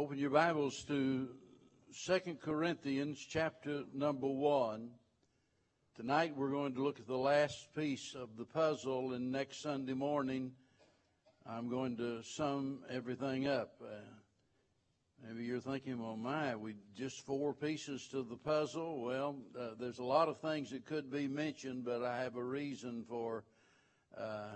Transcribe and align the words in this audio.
Open 0.00 0.16
your 0.16 0.30
Bibles 0.30 0.82
to 0.84 1.28
Second 1.92 2.40
Corinthians 2.40 3.18
chapter 3.18 3.82
number 3.92 4.28
1. 4.28 4.88
Tonight 5.94 6.34
we're 6.34 6.48
going 6.48 6.72
to 6.72 6.82
look 6.82 6.98
at 6.98 7.06
the 7.06 7.18
last 7.18 7.74
piece 7.74 8.14
of 8.14 8.38
the 8.38 8.46
puzzle, 8.46 9.12
and 9.12 9.30
next 9.30 9.60
Sunday 9.60 9.92
morning 9.92 10.52
I'm 11.46 11.68
going 11.68 11.98
to 11.98 12.22
sum 12.22 12.78
everything 12.88 13.46
up. 13.46 13.74
Uh, 13.82 13.88
maybe 15.22 15.44
you're 15.44 15.60
thinking, 15.60 16.02
well, 16.02 16.16
my, 16.16 16.56
we 16.56 16.76
just 16.96 17.26
four 17.26 17.52
pieces 17.52 18.08
to 18.10 18.22
the 18.22 18.38
puzzle. 18.38 19.02
Well, 19.02 19.36
uh, 19.54 19.72
there's 19.78 19.98
a 19.98 20.02
lot 20.04 20.30
of 20.30 20.40
things 20.40 20.70
that 20.70 20.86
could 20.86 21.12
be 21.12 21.28
mentioned, 21.28 21.84
but 21.84 22.02
I 22.02 22.22
have 22.22 22.36
a 22.36 22.42
reason 22.42 23.04
for 23.06 23.44
uh, 24.16 24.54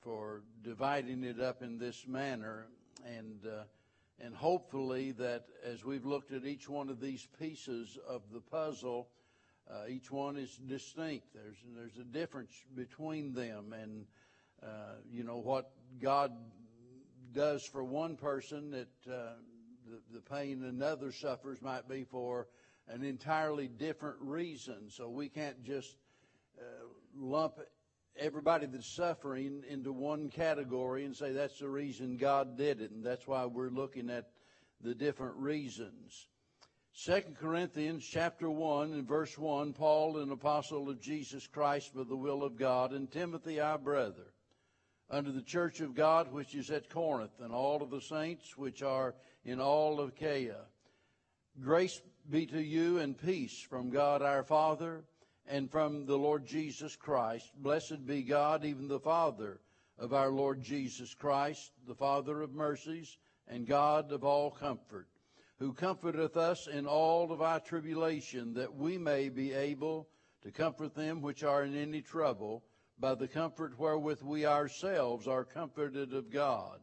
for 0.00 0.42
dividing 0.62 1.24
it 1.24 1.40
up 1.40 1.60
in 1.60 1.76
this 1.76 2.06
manner, 2.06 2.68
and 3.04 3.40
uh, 3.44 3.64
and 4.20 4.34
hopefully 4.34 5.12
that 5.12 5.44
as 5.64 5.84
we've 5.84 6.06
looked 6.06 6.32
at 6.32 6.44
each 6.44 6.68
one 6.68 6.88
of 6.88 7.00
these 7.00 7.26
pieces 7.38 7.98
of 8.08 8.22
the 8.32 8.40
puzzle, 8.40 9.08
uh, 9.70 9.88
each 9.88 10.10
one 10.10 10.36
is 10.36 10.56
distinct. 10.66 11.26
There's 11.34 11.56
there's 11.74 11.98
a 11.98 12.04
difference 12.04 12.52
between 12.74 13.34
them, 13.34 13.72
and 13.72 14.06
uh, 14.62 14.96
you 15.10 15.24
know 15.24 15.38
what 15.38 15.70
God 16.00 16.32
does 17.32 17.64
for 17.64 17.84
one 17.84 18.16
person 18.16 18.70
that 18.70 19.12
uh, 19.12 19.34
the, 19.86 20.00
the 20.14 20.20
pain 20.20 20.64
another 20.64 21.12
suffers 21.12 21.60
might 21.60 21.88
be 21.88 22.04
for 22.04 22.46
an 22.88 23.02
entirely 23.02 23.68
different 23.68 24.16
reason. 24.20 24.88
So 24.88 25.08
we 25.08 25.28
can't 25.28 25.62
just 25.64 25.96
uh, 26.58 26.62
lump 27.16 27.58
everybody 28.18 28.66
that's 28.66 28.94
suffering 28.94 29.62
into 29.68 29.92
one 29.92 30.28
category 30.28 31.04
and 31.04 31.14
say 31.14 31.32
that's 31.32 31.58
the 31.58 31.68
reason 31.68 32.16
God 32.16 32.56
did 32.56 32.80
it. 32.80 32.90
And 32.90 33.04
that's 33.04 33.26
why 33.26 33.44
we're 33.46 33.70
looking 33.70 34.10
at 34.10 34.30
the 34.80 34.94
different 34.94 35.36
reasons. 35.36 36.28
Second 36.92 37.36
Corinthians 37.36 38.06
chapter 38.06 38.48
1 38.48 38.92
and 38.92 39.06
verse 39.06 39.36
1, 39.36 39.74
Paul, 39.74 40.18
an 40.18 40.30
apostle 40.30 40.88
of 40.88 41.00
Jesus 41.00 41.46
Christ 41.46 41.94
by 41.94 42.04
the 42.04 42.16
will 42.16 42.42
of 42.42 42.56
God, 42.56 42.92
and 42.92 43.10
Timothy, 43.10 43.60
our 43.60 43.76
brother, 43.76 44.32
unto 45.10 45.30
the 45.30 45.42
church 45.42 45.80
of 45.80 45.94
God 45.94 46.32
which 46.32 46.54
is 46.54 46.70
at 46.70 46.88
Corinth, 46.88 47.38
and 47.40 47.52
all 47.52 47.82
of 47.82 47.90
the 47.90 48.00
saints 48.00 48.56
which 48.56 48.82
are 48.82 49.14
in 49.44 49.60
all 49.60 50.00
of 50.00 50.08
Achaia. 50.08 50.62
Grace 51.60 52.00
be 52.30 52.46
to 52.46 52.62
you 52.62 52.98
and 52.98 53.16
peace 53.16 53.60
from 53.60 53.90
God 53.90 54.22
our 54.22 54.42
Father 54.42 55.04
and 55.48 55.70
from 55.70 56.06
the 56.06 56.16
Lord 56.16 56.46
Jesus 56.46 56.96
Christ. 56.96 57.50
Blessed 57.56 58.06
be 58.06 58.22
God, 58.22 58.64
even 58.64 58.88
the 58.88 59.00
Father 59.00 59.60
of 59.98 60.12
our 60.12 60.30
Lord 60.30 60.62
Jesus 60.62 61.14
Christ, 61.14 61.72
the 61.86 61.94
Father 61.94 62.42
of 62.42 62.52
mercies 62.52 63.16
and 63.48 63.66
God 63.66 64.12
of 64.12 64.24
all 64.24 64.50
comfort, 64.50 65.08
who 65.58 65.72
comforteth 65.72 66.36
us 66.36 66.66
in 66.66 66.86
all 66.86 67.32
of 67.32 67.40
our 67.40 67.60
tribulation, 67.60 68.54
that 68.54 68.74
we 68.74 68.98
may 68.98 69.28
be 69.28 69.52
able 69.52 70.08
to 70.42 70.50
comfort 70.50 70.94
them 70.94 71.22
which 71.22 71.42
are 71.42 71.64
in 71.64 71.76
any 71.76 72.02
trouble 72.02 72.64
by 72.98 73.14
the 73.14 73.28
comfort 73.28 73.78
wherewith 73.78 74.22
we 74.22 74.46
ourselves 74.46 75.26
are 75.26 75.44
comforted 75.44 76.12
of 76.12 76.30
God. 76.30 76.80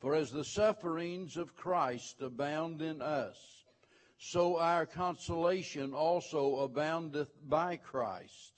For 0.00 0.14
as 0.14 0.32
the 0.32 0.44
sufferings 0.44 1.36
of 1.36 1.54
Christ 1.54 2.20
abound 2.20 2.82
in 2.82 3.00
us, 3.00 3.61
so 4.24 4.56
our 4.56 4.86
consolation 4.86 5.92
also 5.92 6.60
aboundeth 6.60 7.28
by 7.48 7.74
Christ. 7.76 8.52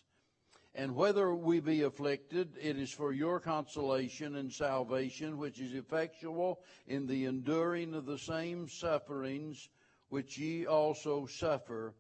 And 0.74 0.94
whether 0.94 1.34
we 1.34 1.60
be 1.60 1.82
afflicted, 1.82 2.58
it 2.60 2.76
is 2.76 2.90
for 2.90 3.12
your 3.12 3.40
consolation 3.40 4.36
and 4.36 4.52
salvation, 4.52 5.38
which 5.38 5.60
is 5.60 5.72
effectual 5.72 6.60
in 6.86 7.06
the 7.06 7.24
enduring 7.24 7.94
of 7.94 8.04
the 8.04 8.18
same 8.18 8.68
sufferings 8.68 9.70
which 10.10 10.36
ye 10.36 10.66
also 10.66 11.24
suffer. 11.24 11.94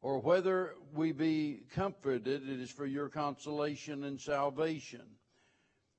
Or 0.00 0.18
whether 0.18 0.72
we 0.94 1.12
be 1.12 1.64
comforted, 1.74 2.48
it 2.48 2.60
is 2.60 2.70
for 2.70 2.86
your 2.86 3.10
consolation 3.10 4.04
and 4.04 4.18
salvation. 4.18 5.02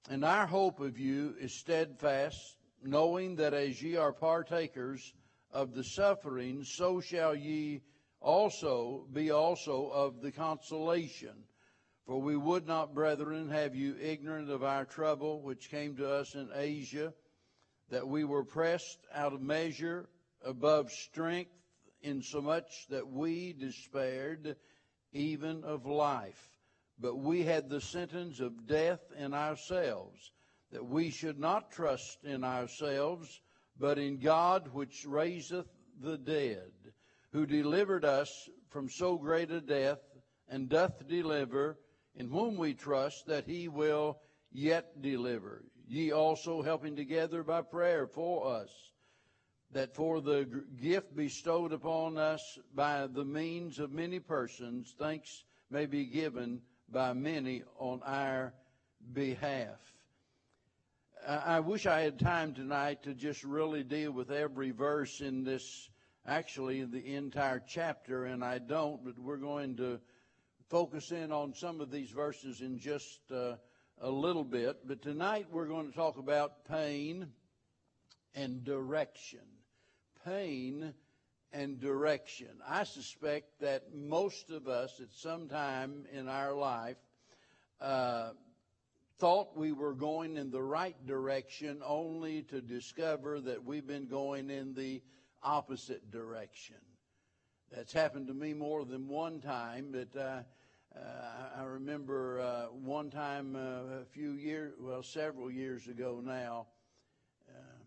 And 0.09 0.25
our 0.25 0.47
hope 0.47 0.80
of 0.80 0.97
you 0.97 1.36
is 1.40 1.53
steadfast, 1.53 2.57
knowing 2.84 3.36
that 3.36 3.53
as 3.53 3.84
ye 3.84 3.97
are 3.97 4.13
partakers 4.13 5.13
of 5.57 5.73
the 5.73 5.84
suffering, 5.84 6.63
so 6.63 7.01
shall 7.01 7.34
ye 7.34 7.81
also 8.22 9.07
be 9.12 9.31
also 9.31 9.90
of 9.90 10.22
the 10.22 10.31
consolation. 10.31 11.34
For 12.06 12.22
we 12.22 12.38
would 12.38 12.68
not, 12.68 12.94
brethren, 12.94 13.50
have 13.50 13.75
you 13.75 13.95
ignorant 14.00 14.51
of 14.51 14.63
our 14.63 14.85
trouble 14.85 15.41
which 15.41 15.72
came 15.72 15.95
to 15.95 16.07
us 16.07 16.35
in 16.35 16.51
Asia, 16.53 17.12
that 17.90 18.07
we 18.07 18.23
were 18.23 18.44
pressed 18.44 19.00
out 19.12 19.34
of 19.34 19.41
measure 19.41 20.07
above 20.45 20.91
strength, 20.91 21.50
insomuch 22.03 22.85
that 22.91 23.07
we 23.07 23.53
despaired 23.53 24.57
even 25.12 25.63
of 25.63 25.88
life. 25.88 26.51
But 27.00 27.16
we 27.16 27.41
had 27.41 27.68
the 27.68 27.81
sentence 27.81 28.39
of 28.39 28.68
death 28.68 29.01
in 29.18 29.34
ourselves, 29.34 30.31
that 30.72 30.85
we 30.85 31.09
should 31.09 31.39
not 31.39 31.72
trust 31.72 32.24
in 32.24 32.44
ourselves, 32.44 33.41
but 33.80 33.98
in 33.98 34.18
God 34.18 34.70
which 34.74 35.06
raiseth 35.06 35.68
the 36.02 36.18
dead, 36.18 36.72
who 37.32 37.46
delivered 37.46 38.06
us 38.06 38.50
from 38.70 38.90
so 38.90 39.18
great 39.18 39.52
a 39.52 39.62
death, 39.62 40.00
and 40.50 40.70
doth 40.70 41.08
deliver, 41.08 41.78
in 42.16 42.30
whom 42.30 42.58
we 42.58 42.74
trust 42.74 43.28
that 43.28 43.46
he 43.46 43.68
will 43.68 44.20
yet 44.52 45.02
deliver. 45.02 45.64
Ye 45.88 46.12
also 46.12 46.62
helping 46.62 46.96
together 46.96 47.44
by 47.44 47.62
prayer 47.62 48.08
for 48.08 48.48
us, 48.48 48.70
that 49.72 49.96
for 49.96 50.22
the 50.22 50.64
gift 50.82 51.16
bestowed 51.16 51.74
upon 51.74 52.18
us 52.18 52.58
by 52.74 53.08
the 53.08 53.26
means 53.26 53.80
of 53.80 53.92
many 53.92 54.20
persons, 54.20 54.96
thanks 54.98 55.44
may 55.70 55.86
be 55.86 56.06
given 56.06 56.62
by 56.90 57.14
many 57.14 57.64
on 57.78 58.02
our 58.04 58.54
behalf. 59.14 59.80
I 61.28 61.60
wish 61.60 61.86
I 61.86 62.00
had 62.04 62.20
time 62.20 62.54
tonight 62.54 63.04
to 63.04 63.14
just 63.14 63.44
really 63.44 63.84
deal 63.84 64.14
with 64.14 64.32
every 64.32 64.72
verse 64.72 65.20
in 65.20 65.44
this, 65.44 65.90
actually, 66.26 66.86
the 66.86 67.16
entire 67.16 67.62
chapter, 67.68 68.24
and 68.24 68.42
I 68.46 68.60
don't, 68.60 69.04
but 69.04 69.20
we're 69.20 69.36
going 69.36 69.76
to 69.76 70.00
focus 70.70 71.12
in 71.12 71.34
on 71.34 71.54
some 71.54 71.82
of 71.82 71.92
these 71.92 72.12
verses 72.12 72.62
in 72.62 72.80
just 72.80 73.20
uh, 73.30 73.56
a 74.00 74.10
little 74.10 74.46
bit. 74.46 74.88
But 74.88 75.02
tonight 75.02 75.48
we're 75.52 75.68
going 75.68 75.90
to 75.90 75.94
talk 75.94 76.18
about 76.18 76.64
pain 76.64 77.28
and 78.34 78.64
direction. 78.64 79.42
Pain 80.24 80.94
and 81.52 81.78
direction. 81.82 82.52
I 82.66 82.86
suspect 82.86 83.60
that 83.60 83.94
most 83.94 84.50
of 84.50 84.70
us 84.70 85.02
at 85.02 85.12
some 85.12 85.50
time 85.50 86.06
in 86.14 86.30
our 86.30 86.54
life 86.54 86.96
uh, 87.82 88.30
thought 89.20 89.58
we 89.58 89.72
were 89.72 89.94
going 89.94 90.38
in 90.38 90.52
the 90.52 90.62
right 90.62 90.96
direction 91.06 91.82
only 91.84 92.44
to 92.44 92.62
discover 92.62 93.40
that 93.42 93.64
we've 93.64 93.88
been 93.88 94.08
going 94.08 94.50
in 94.50 94.74
the 94.74 95.02
opposite 95.42 96.12
direction. 96.12 96.76
That's 97.76 97.92
happened 97.92 98.28
to 98.28 98.34
me 98.34 98.54
more 98.54 98.86
than 98.86 99.08
one 99.08 99.40
time, 99.40 99.88
but 99.92 100.20
uh, 100.20 100.44
uh, 100.96 101.60
I 101.60 101.64
remember 101.64 102.40
uh, 102.40 102.66
one 102.72 103.10
time 103.10 103.56
uh, 103.56 104.02
a 104.02 104.06
few 104.06 104.34
years, 104.34 104.74
well, 104.80 105.04
several 105.04 105.52
years 105.52 105.88
ago 105.88 106.22
now, 106.24 106.68
uh, 107.50 107.78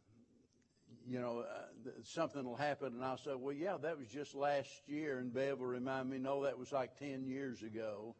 you 1.09 1.21
know, 1.21 1.41
uh, 1.41 1.91
something 2.03 2.45
will 2.45 2.57
happen, 2.57 2.95
and 2.95 3.05
I'll 3.05 3.17
say, 3.19 3.35
well, 3.35 3.55
yeah, 3.55 3.77
that 3.83 3.99
was 3.99 4.09
just 4.09 4.35
last 4.35 4.69
year, 4.87 5.19
and 5.19 5.33
Bev 5.33 5.59
will 5.59 5.67
remind 5.67 6.11
me, 6.11 6.19
no, 6.19 6.43
that 6.45 6.59
was 6.59 6.73
like 6.73 6.99
10 6.99 7.25
years 7.27 7.62
ago. 7.62 8.15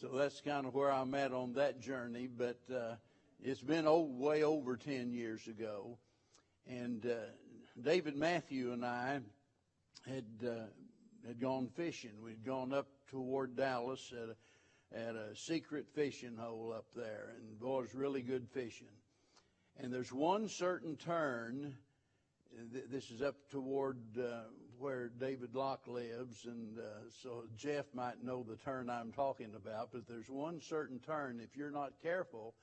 So 0.00 0.08
that's 0.14 0.40
kind 0.40 0.64
of 0.64 0.74
where 0.74 0.92
I'm 0.92 1.12
at 1.14 1.32
on 1.32 1.54
that 1.54 1.80
journey. 1.80 2.28
But 2.28 2.60
uh, 2.72 2.94
it's 3.42 3.60
been 3.60 3.84
old, 3.84 4.16
way 4.16 4.44
over 4.44 4.76
10 4.76 5.12
years 5.12 5.48
ago. 5.48 5.98
And 6.68 7.04
uh, 7.04 7.14
David 7.82 8.14
Matthew 8.16 8.72
and 8.72 8.84
I 8.84 9.18
had 10.06 10.24
uh, 10.46 10.66
had 11.26 11.40
gone 11.40 11.68
fishing. 11.74 12.12
We'd 12.22 12.44
gone 12.44 12.72
up 12.72 12.86
toward 13.10 13.56
Dallas 13.56 14.12
at 14.12 14.28
a, 14.28 15.08
at 15.08 15.16
a 15.16 15.34
secret 15.34 15.86
fishing 15.94 16.36
hole 16.38 16.72
up 16.76 16.86
there, 16.94 17.34
and 17.36 17.58
boy, 17.58 17.80
was 17.80 17.94
really 17.94 18.22
good 18.22 18.48
fishing. 18.48 18.86
And 19.80 19.92
there's 19.92 20.12
one 20.12 20.48
certain 20.48 20.96
turn. 20.96 21.74
This 22.90 23.10
is 23.10 23.20
up 23.20 23.36
toward 23.50 23.98
uh, 24.16 24.42
where 24.78 25.08
David 25.08 25.54
Locke 25.54 25.86
lives, 25.86 26.44
and 26.44 26.78
uh, 26.78 26.82
so 27.22 27.44
Jeff 27.56 27.86
might 27.92 28.22
know 28.22 28.44
the 28.48 28.56
turn 28.56 28.88
I'm 28.88 29.12
talking 29.12 29.52
about. 29.56 29.90
But 29.92 30.06
there's 30.06 30.28
one 30.28 30.60
certain 30.60 31.00
turn. 31.00 31.40
If 31.42 31.56
you're 31.56 31.70
not 31.70 31.92
careful, 32.02 32.54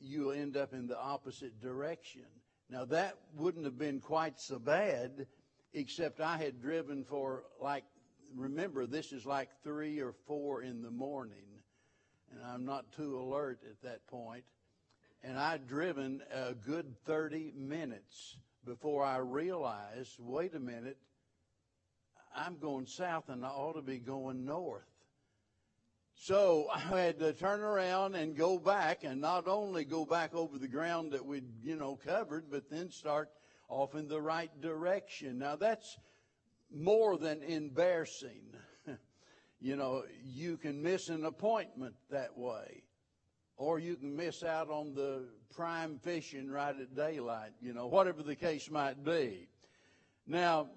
you'll 0.00 0.32
end 0.32 0.56
up 0.56 0.72
in 0.72 0.86
the 0.86 0.98
opposite 0.98 1.60
direction. 1.60 2.26
Now 2.70 2.84
that 2.86 3.16
wouldn't 3.36 3.64
have 3.64 3.78
been 3.78 4.00
quite 4.00 4.40
so 4.40 4.58
bad, 4.58 5.26
except 5.72 6.20
I 6.20 6.36
had 6.36 6.60
driven 6.60 7.04
for 7.04 7.44
like. 7.60 7.84
Remember, 8.36 8.86
this 8.86 9.12
is 9.12 9.24
like 9.24 9.48
three 9.64 10.00
or 10.00 10.12
four 10.26 10.62
in 10.62 10.82
the 10.82 10.90
morning, 10.90 11.62
and 12.30 12.40
I'm 12.44 12.66
not 12.66 12.92
too 12.92 13.18
alert 13.18 13.60
at 13.64 13.80
that 13.82 14.06
point. 14.06 14.44
And 15.24 15.38
I'd 15.38 15.66
driven 15.66 16.20
a 16.30 16.52
good 16.52 16.94
30 17.06 17.54
minutes 17.56 18.36
before 18.66 19.02
I 19.02 19.16
realized, 19.16 20.16
wait 20.18 20.54
a 20.54 20.60
minute, 20.60 20.98
I'm 22.38 22.58
going 22.58 22.86
south 22.86 23.28
and 23.28 23.44
I 23.44 23.48
ought 23.48 23.74
to 23.74 23.82
be 23.82 23.98
going 23.98 24.44
north. 24.44 24.84
So 26.14 26.66
I 26.74 26.78
had 26.78 27.18
to 27.18 27.32
turn 27.32 27.60
around 27.60 28.14
and 28.14 28.36
go 28.36 28.58
back 28.58 29.04
and 29.04 29.20
not 29.20 29.48
only 29.48 29.84
go 29.84 30.04
back 30.04 30.34
over 30.34 30.58
the 30.58 30.68
ground 30.68 31.12
that 31.12 31.24
we'd, 31.24 31.44
you 31.62 31.76
know, 31.76 31.98
covered, 32.06 32.50
but 32.50 32.70
then 32.70 32.90
start 32.90 33.30
off 33.68 33.94
in 33.94 34.08
the 34.08 34.20
right 34.20 34.50
direction. 34.60 35.38
Now 35.38 35.56
that's 35.56 35.98
more 36.74 37.16
than 37.18 37.42
embarrassing. 37.42 38.54
you 39.60 39.76
know, 39.76 40.04
you 40.24 40.56
can 40.56 40.82
miss 40.82 41.08
an 41.08 41.24
appointment 41.24 41.94
that 42.10 42.36
way. 42.36 42.84
Or 43.56 43.80
you 43.80 43.96
can 43.96 44.14
miss 44.14 44.44
out 44.44 44.70
on 44.70 44.94
the 44.94 45.24
prime 45.52 45.98
fishing 45.98 46.48
right 46.48 46.78
at 46.78 46.94
daylight, 46.94 47.50
you 47.60 47.74
know, 47.74 47.88
whatever 47.88 48.22
the 48.22 48.36
case 48.36 48.70
might 48.70 49.04
be. 49.04 49.48
Now, 50.28 50.68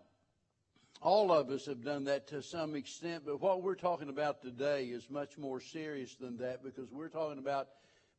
all 1.02 1.32
of 1.32 1.50
us 1.50 1.66
have 1.66 1.84
done 1.84 2.04
that 2.06 2.28
to 2.28 2.44
some 2.44 2.76
extent, 2.76 3.24
but 3.26 3.42
what 3.42 3.64
we're 3.64 3.76
talking 3.76 4.10
about 4.10 4.42
today 4.42 4.86
is 4.86 5.10
much 5.10 5.38
more 5.38 5.60
serious 5.60 6.16
than 6.16 6.38
that 6.38 6.64
because 6.64 6.92
we're 6.92 7.10
talking 7.10 7.40
about 7.40 7.70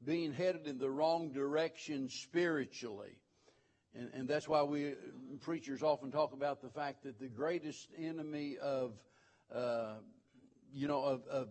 being 0.05 0.33
headed 0.33 0.67
in 0.67 0.79
the 0.79 0.91
wrong 0.91 1.31
direction 1.31 2.09
spiritually. 2.09 3.17
And, 3.95 4.11
and 4.15 4.29
that's 4.29 4.49
why 4.49 4.63
we 4.65 4.95
preachers 5.43 5.83
often 5.83 6.11
talk 6.11 6.33
about 6.33 6.61
the 6.61 6.71
fact 6.71 7.05
that 7.05 7.21
the 7.21 7.29
greatest 7.29 7.89
enemy 7.97 8.57
of, 8.61 8.95
uh, 9.55 9.95
you 10.73 10.89
know, 10.89 11.05
of, 11.05 11.27
of, 11.29 11.49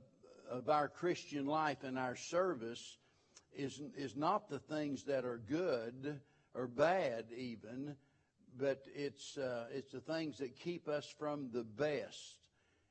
of 0.50 0.70
our 0.70 0.90
Christian 0.90 1.46
life 1.46 1.84
and 1.84 1.98
our 1.98 2.18
service 2.18 2.98
is, 3.54 3.82
is 3.96 4.18
not 4.18 4.50
the 4.50 4.60
things 4.60 5.04
that 5.04 5.24
are 5.24 5.38
good 5.38 6.20
or 6.54 6.68
bad 6.68 7.26
even, 7.38 7.96
but 8.58 8.84
it's 8.94 9.38
uh, 9.38 9.66
it's 9.74 9.92
the 9.92 10.02
things 10.02 10.38
that 10.40 10.58
keep 10.58 10.88
us 10.88 11.14
from 11.18 11.50
the 11.52 11.64
best. 11.64 12.38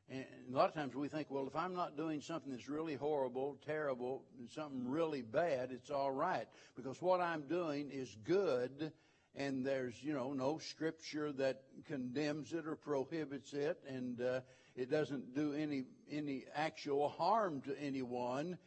And 0.09 0.25
a 0.53 0.57
lot 0.57 0.69
of 0.69 0.75
times 0.75 0.95
we 0.95 1.07
think, 1.07 1.29
well, 1.31 1.47
if 1.47 1.55
I'm 1.55 1.75
not 1.75 1.97
doing 1.97 2.21
something 2.21 2.51
that's 2.51 2.69
really 2.69 2.97
horrible, 2.97 3.57
terrible, 3.65 4.25
and 4.41 4.51
something 4.51 4.89
really 4.89 5.23
bad, 5.23 5.71
it's 5.71 5.91
all 5.91 6.11
right 6.11 6.49
because 6.75 7.01
what 7.01 7.21
I'm 7.21 7.43
doing 7.43 7.91
is 7.93 8.17
good, 8.25 8.93
and 9.37 9.65
there's 9.65 10.03
you 10.03 10.13
know 10.13 10.33
no 10.33 10.59
scripture 10.59 11.33
that 11.33 11.63
condemns 11.87 12.53
it 12.53 12.67
or 12.67 12.75
prohibits 12.75 13.53
it, 13.53 13.79
and 13.89 14.21
uh, 14.21 14.41
it 14.75 14.91
doesn't 14.91 15.35
do 15.35 15.53
any 15.55 15.85
any 16.11 16.45
actual 16.55 17.09
harm 17.09 17.61
to 17.63 17.79
anyone. 17.81 18.59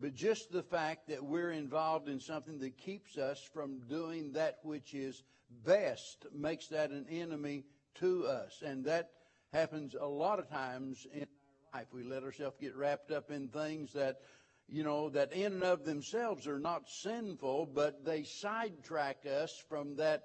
But 0.00 0.14
just 0.14 0.50
the 0.50 0.62
fact 0.62 1.08
that 1.08 1.24
we're 1.24 1.52
involved 1.52 2.08
in 2.08 2.18
something 2.18 2.58
that 2.58 2.76
keeps 2.76 3.16
us 3.16 3.40
from 3.52 3.78
doing 3.88 4.32
that 4.32 4.58
which 4.62 4.92
is 4.92 5.22
best 5.64 6.26
makes 6.32 6.68
that 6.68 6.90
an 6.90 7.06
enemy 7.10 7.64
to 7.96 8.26
us. 8.26 8.62
And 8.64 8.84
that 8.84 9.10
happens 9.52 9.94
a 9.98 10.06
lot 10.06 10.38
of 10.38 10.48
times 10.48 11.06
in 11.12 11.26
our 11.72 11.80
life. 11.80 11.88
We 11.92 12.02
let 12.02 12.22
ourselves 12.22 12.56
get 12.60 12.76
wrapped 12.76 13.10
up 13.10 13.30
in 13.30 13.48
things 13.48 13.92
that, 13.92 14.20
you 14.68 14.82
know, 14.82 15.10
that 15.10 15.32
in 15.32 15.52
and 15.52 15.62
of 15.62 15.84
themselves 15.84 16.46
are 16.46 16.58
not 16.58 16.88
sinful, 16.88 17.66
but 17.74 18.04
they 18.04 18.24
sidetrack 18.24 19.26
us 19.26 19.62
from 19.68 19.96
that 19.96 20.24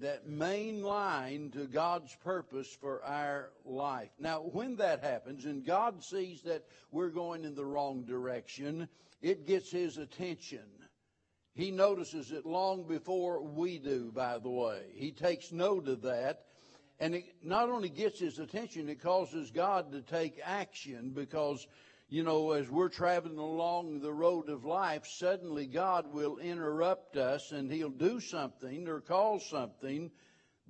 that 0.00 0.26
main 0.26 0.82
line 0.82 1.50
to 1.50 1.66
God's 1.66 2.14
purpose 2.24 2.76
for 2.80 3.02
our 3.04 3.50
life. 3.64 4.10
Now, 4.18 4.40
when 4.40 4.76
that 4.76 5.04
happens 5.04 5.44
and 5.44 5.64
God 5.64 6.02
sees 6.02 6.42
that 6.42 6.64
we're 6.90 7.10
going 7.10 7.44
in 7.44 7.54
the 7.54 7.64
wrong 7.64 8.04
direction, 8.04 8.88
it 9.22 9.46
gets 9.46 9.70
his 9.70 9.98
attention. 9.98 10.64
He 11.54 11.70
notices 11.70 12.32
it 12.32 12.44
long 12.44 12.82
before 12.82 13.40
we 13.40 13.78
do, 13.78 14.10
by 14.12 14.38
the 14.38 14.50
way. 14.50 14.82
He 14.94 15.12
takes 15.12 15.52
note 15.52 15.86
of 15.86 16.02
that. 16.02 16.46
And 16.98 17.14
it 17.14 17.24
not 17.42 17.70
only 17.70 17.88
gets 17.88 18.18
his 18.18 18.38
attention, 18.38 18.88
it 18.88 19.00
causes 19.00 19.50
God 19.50 19.92
to 19.92 20.02
take 20.02 20.40
action 20.44 21.10
because, 21.14 21.66
you 22.08 22.24
know, 22.24 22.52
as 22.52 22.68
we're 22.68 22.88
traveling 22.88 23.38
along 23.38 24.00
the 24.00 24.12
road 24.12 24.48
of 24.48 24.64
life, 24.64 25.06
suddenly 25.06 25.66
God 25.66 26.12
will 26.12 26.38
interrupt 26.38 27.16
us 27.16 27.52
and 27.52 27.70
he'll 27.70 27.88
do 27.88 28.20
something 28.20 28.88
or 28.88 29.00
cause 29.00 29.48
something 29.48 30.10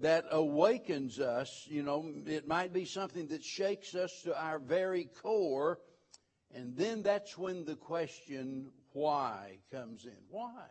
that 0.01 0.27
awakens 0.31 1.19
us. 1.21 1.67
You 1.69 1.83
know, 1.83 2.13
it 2.27 2.47
might 2.47 2.73
be 2.73 2.85
something 2.85 3.29
that 3.29 3.45
shakes 3.45 3.95
us 3.95 4.23
to 4.25 4.39
our 4.39 4.59
very 4.59 5.09
core. 5.23 5.79
And 6.55 6.77
then 6.77 7.03
that's 7.03 7.39
when 7.39 7.65
the 7.65 7.77
question, 7.77 8.71
why 8.95 9.59
comes 9.73 10.07
in. 10.07 10.17
Why? 10.31 10.67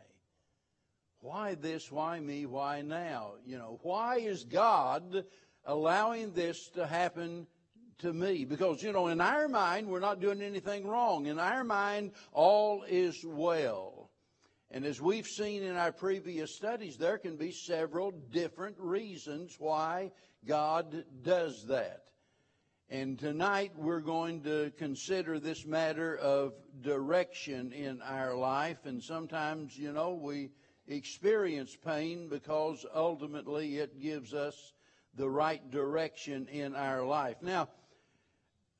Why 1.20 1.56
this? 1.56 1.92
Why 1.92 2.20
me? 2.20 2.46
Why 2.46 2.82
now? 2.82 3.34
You 3.46 3.58
know, 3.58 3.80
why 3.84 4.18
is 4.18 4.46
God 4.46 5.26
allowing 5.66 6.34
this 6.34 6.70
to 6.70 6.88
happen 6.88 7.48
to 8.00 8.12
me? 8.12 8.46
Because, 8.46 8.82
you 8.82 8.94
know, 8.94 9.08
in 9.08 9.20
our 9.20 9.48
mind, 9.50 9.88
we're 9.88 10.00
not 10.00 10.22
doing 10.22 10.42
anything 10.42 10.88
wrong. 10.88 11.26
In 11.26 11.38
our 11.38 11.66
mind, 11.66 12.12
all 12.32 12.84
is 12.88 13.24
well. 13.26 14.10
And 14.72 14.86
as 14.86 15.02
we've 15.02 15.28
seen 15.28 15.62
in 15.62 15.76
our 15.76 15.92
previous 15.92 16.56
studies, 16.56 16.98
there 16.98 17.18
can 17.18 17.36
be 17.36 17.52
several 17.52 18.12
different 18.32 18.78
reasons 18.80 19.56
why 19.60 20.12
God 20.46 21.04
does 21.22 21.66
that. 21.68 22.06
And 22.94 23.18
tonight 23.18 23.72
we're 23.76 24.02
going 24.02 24.44
to 24.44 24.72
consider 24.78 25.40
this 25.40 25.66
matter 25.66 26.16
of 26.16 26.54
direction 26.80 27.72
in 27.72 28.04
our 28.04 28.36
life. 28.36 28.86
And 28.86 29.02
sometimes, 29.02 29.76
you 29.76 29.92
know, 29.92 30.12
we 30.12 30.52
experience 30.88 31.76
pain 31.76 32.30
because 32.30 32.86
ultimately 32.94 33.80
it 33.80 34.00
gives 34.00 34.36
us 34.36 34.74
the 35.16 35.28
right 35.28 35.72
direction 35.72 36.46
in 36.52 36.76
our 36.76 37.04
life. 37.04 37.38
Now, 37.42 37.70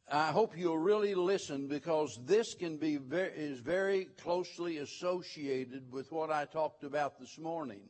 I 0.08 0.28
hope 0.28 0.56
you'll 0.56 0.78
really 0.78 1.16
listen 1.16 1.68
because 1.68 2.20
this 2.24 2.54
can 2.54 2.78
be 2.78 2.98
very, 2.98 3.32
is 3.32 3.62
very 3.62 4.10
closely 4.22 4.78
associated 4.78 5.92
with 5.92 6.12
what 6.12 6.30
I 6.30 6.46
talked 6.46 6.84
about 6.84 7.20
this 7.20 7.40
morning. 7.40 7.82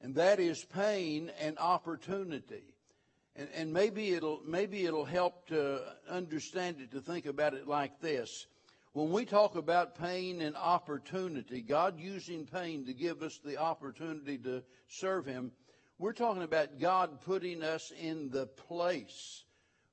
And 0.00 0.16
that 0.16 0.40
is 0.40 0.64
pain 0.64 1.30
and 1.38 1.56
opportunity. 1.56 2.75
And, 3.36 3.48
and 3.54 3.72
maybe 3.72 4.14
it'll 4.14 4.40
maybe 4.46 4.86
it'll 4.86 5.04
help 5.04 5.46
to 5.48 5.80
understand 6.08 6.80
it 6.80 6.90
to 6.92 7.00
think 7.00 7.26
about 7.26 7.54
it 7.54 7.68
like 7.68 8.00
this. 8.00 8.46
When 8.94 9.12
we 9.12 9.26
talk 9.26 9.56
about 9.56 9.98
pain 9.98 10.40
and 10.40 10.56
opportunity, 10.56 11.60
God 11.60 12.00
using 12.00 12.46
pain 12.46 12.86
to 12.86 12.94
give 12.94 13.22
us 13.22 13.38
the 13.44 13.58
opportunity 13.58 14.38
to 14.38 14.62
serve 14.88 15.26
Him, 15.26 15.52
we're 15.98 16.14
talking 16.14 16.42
about 16.42 16.80
God 16.80 17.20
putting 17.20 17.62
us 17.62 17.92
in 18.00 18.30
the 18.30 18.46
place 18.46 19.44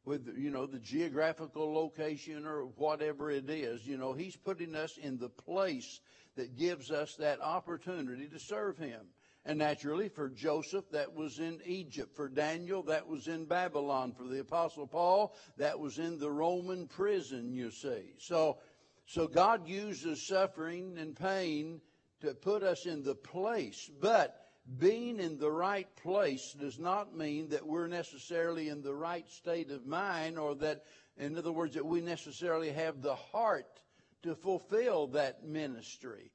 with, 0.05 0.33
you 0.37 0.51
know, 0.51 0.65
the 0.65 0.79
geographical 0.79 1.73
location 1.73 2.45
or 2.45 2.63
whatever 2.77 3.29
it 3.29 3.49
is. 3.49 3.85
You 3.85 3.97
know, 3.97 4.13
He's 4.13 4.37
putting 4.37 4.73
us 4.73 4.97
in 4.97 5.17
the 5.17 5.27
place 5.27 5.99
that 6.37 6.57
gives 6.57 6.89
us 6.89 7.15
that 7.15 7.41
opportunity 7.41 8.27
to 8.27 8.39
serve 8.39 8.77
Him. 8.77 9.01
And 9.45 9.59
naturally, 9.59 10.07
for 10.07 10.29
Joseph, 10.29 10.89
that 10.91 11.13
was 11.13 11.39
in 11.39 11.59
Egypt. 11.65 12.15
For 12.15 12.29
Daniel, 12.29 12.81
that 12.83 13.07
was 13.07 13.27
in 13.27 13.43
Babylon. 13.43 14.13
For 14.13 14.23
the 14.23 14.39
Apostle 14.39 14.87
Paul, 14.87 15.35
that 15.57 15.77
was 15.77 15.99
in 15.99 16.17
the 16.17 16.31
Roman 16.31 16.87
prison, 16.87 17.51
you 17.51 17.69
see. 17.69 18.13
So, 18.19 18.59
so 19.05 19.27
God 19.27 19.67
uses 19.67 20.25
suffering 20.25 20.97
and 20.97 21.13
pain 21.13 21.81
to 22.21 22.33
put 22.33 22.63
us 22.63 22.85
in 22.85 23.03
the 23.03 23.15
place. 23.15 23.91
But 23.99 24.39
being 24.79 25.19
in 25.19 25.37
the 25.37 25.51
right 25.51 25.93
place 25.97 26.55
does 26.57 26.79
not 26.79 27.15
mean 27.15 27.49
that 27.49 27.67
we're 27.67 27.87
necessarily 27.87 28.69
in 28.69 28.81
the 28.81 28.95
right 28.95 29.29
state 29.29 29.71
of 29.71 29.85
mind 29.85 30.39
or 30.39 30.55
that, 30.55 30.85
in 31.17 31.37
other 31.37 31.51
words, 31.51 31.73
that 31.73 31.85
we 31.85 31.99
necessarily 31.99 32.71
have 32.71 33.01
the 33.01 33.15
heart 33.15 33.81
to 34.21 34.35
fulfill 34.35 35.07
that 35.07 35.43
ministry. 35.43 36.31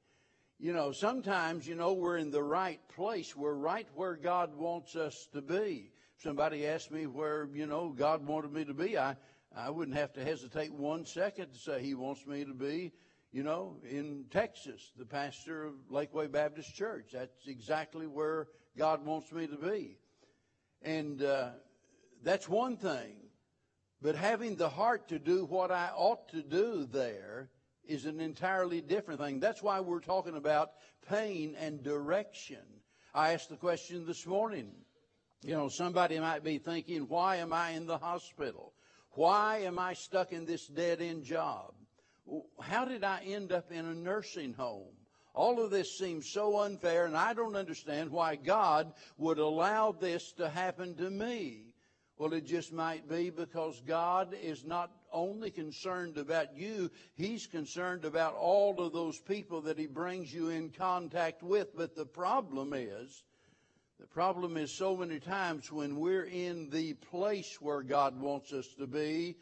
You 0.61 0.73
know, 0.73 0.91
sometimes, 0.91 1.65
you 1.65 1.75
know, 1.75 1.93
we're 1.93 2.17
in 2.17 2.31
the 2.31 2.43
right 2.43 2.81
place. 2.89 3.33
We're 3.33 3.53
right 3.53 3.87
where 3.95 4.17
God 4.17 4.57
wants 4.57 4.97
us 4.97 5.29
to 5.31 5.41
be. 5.41 5.89
Somebody 6.17 6.67
asked 6.67 6.91
me 6.91 7.07
where, 7.07 7.47
you 7.53 7.65
know, 7.65 7.95
God 7.97 8.27
wanted 8.27 8.51
me 8.51 8.65
to 8.65 8.73
be. 8.73 8.97
I, 8.97 9.15
I 9.55 9.69
wouldn't 9.69 9.95
have 9.95 10.11
to 10.13 10.23
hesitate 10.23 10.73
one 10.73 11.05
second 11.05 11.53
to 11.53 11.57
say 11.57 11.81
he 11.81 11.93
wants 11.93 12.27
me 12.27 12.43
to 12.43 12.53
be, 12.53 12.91
you 13.31 13.41
know, 13.41 13.77
in 13.89 14.25
Texas, 14.31 14.91
the 14.97 15.05
pastor 15.05 15.63
of 15.63 15.75
Lakeway 15.89 16.29
Baptist 16.29 16.75
Church. 16.75 17.11
That's 17.13 17.47
exactly 17.47 18.05
where 18.05 18.47
God 18.77 19.05
wants 19.05 19.31
me 19.31 19.47
to 19.47 19.55
be. 19.55 19.97
And 20.81 21.23
uh, 21.23 21.51
that's 22.21 22.49
one 22.49 22.75
thing. 22.75 23.15
But 24.01 24.15
having 24.15 24.57
the 24.57 24.69
heart 24.69 25.07
to 25.07 25.19
do 25.19 25.45
what 25.45 25.71
I 25.71 25.89
ought 25.95 26.27
to 26.29 26.43
do 26.43 26.85
there 26.85 27.49
is 27.89 28.05
an 28.05 28.21
entirely 28.21 28.81
different 28.81 29.19
thing. 29.19 29.39
That's 29.39 29.63
why 29.63 29.79
we're 29.79 29.99
talking 29.99 30.35
about 30.35 30.73
pain 31.09 31.55
and 31.59 31.83
direction. 31.83 32.59
I 33.13 33.33
asked 33.33 33.49
the 33.49 33.57
question 33.57 34.05
this 34.05 34.25
morning. 34.25 34.71
You 35.41 35.55
know, 35.55 35.69
somebody 35.69 36.19
might 36.19 36.43
be 36.43 36.57
thinking, 36.57 37.07
why 37.07 37.37
am 37.37 37.51
I 37.51 37.71
in 37.71 37.87
the 37.87 37.97
hospital? 37.97 38.73
Why 39.11 39.59
am 39.59 39.79
I 39.79 39.93
stuck 39.93 40.31
in 40.31 40.45
this 40.45 40.67
dead 40.67 41.01
end 41.01 41.23
job? 41.23 41.73
How 42.61 42.85
did 42.85 43.03
I 43.03 43.21
end 43.25 43.51
up 43.51 43.71
in 43.71 43.85
a 43.85 43.95
nursing 43.95 44.53
home? 44.53 44.93
All 45.33 45.63
of 45.63 45.71
this 45.71 45.97
seems 45.97 46.29
so 46.29 46.59
unfair, 46.59 47.05
and 47.05 47.15
I 47.15 47.33
don't 47.33 47.55
understand 47.55 48.11
why 48.11 48.35
God 48.35 48.91
would 49.17 49.39
allow 49.39 49.93
this 49.93 50.31
to 50.33 50.49
happen 50.49 50.95
to 50.95 51.09
me. 51.09 51.68
Well, 52.19 52.33
it 52.33 52.45
just 52.45 52.73
might 52.73 53.07
be 53.07 53.29
because 53.29 53.81
God 53.87 54.35
is 54.43 54.65
not 54.65 54.91
only 55.13 55.51
concerned 55.51 56.17
about 56.17 56.53
you, 56.53 56.91
He's 57.15 57.47
concerned 57.47 58.03
about 58.03 58.35
all 58.35 58.81
of 58.81 58.91
those 58.91 59.17
people 59.17 59.61
that 59.61 59.79
He 59.79 59.87
brings 59.87 60.33
you 60.33 60.49
in 60.49 60.71
contact 60.71 61.41
with. 61.41 61.73
But 61.77 61.95
the 61.95 62.05
problem 62.05 62.73
is, 62.73 63.23
the 64.01 64.05
problem 64.05 64.57
is 64.57 64.69
so 64.69 64.97
many 64.97 65.21
times 65.21 65.71
when 65.71 65.97
we're 65.97 66.25
in 66.25 66.69
the 66.71 66.93
place 66.93 67.57
where 67.61 67.81
God 67.81 68.19
wants 68.19 68.51
us 68.51 68.67
to 68.79 68.85
be, 68.85 69.37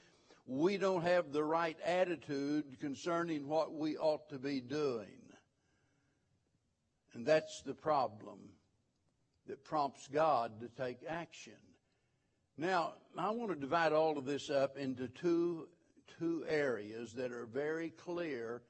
we 0.45 0.77
don't 0.77 1.01
have 1.01 1.31
the 1.31 1.43
right 1.43 1.77
attitude 1.83 2.79
concerning 2.79 3.47
what 3.47 3.73
we 3.73 3.97
ought 3.97 4.29
to 4.29 4.37
be 4.37 4.61
doing. 4.61 5.17
And 7.15 7.25
that's 7.25 7.63
the 7.63 7.73
problem 7.73 8.37
that 9.47 9.63
prompts 9.63 10.07
God 10.13 10.59
to 10.61 10.67
take 10.67 10.99
action. 11.09 11.53
Now, 12.57 12.93
I 13.15 13.29
want 13.29 13.51
to 13.51 13.55
divide 13.55 13.93
all 13.93 14.17
of 14.17 14.25
this 14.25 14.49
up 14.49 14.77
into 14.77 15.07
two, 15.07 15.67
two 16.17 16.43
areas 16.49 17.13
that 17.13 17.31
are 17.31 17.45
very 17.45 17.91
clear 17.91 18.63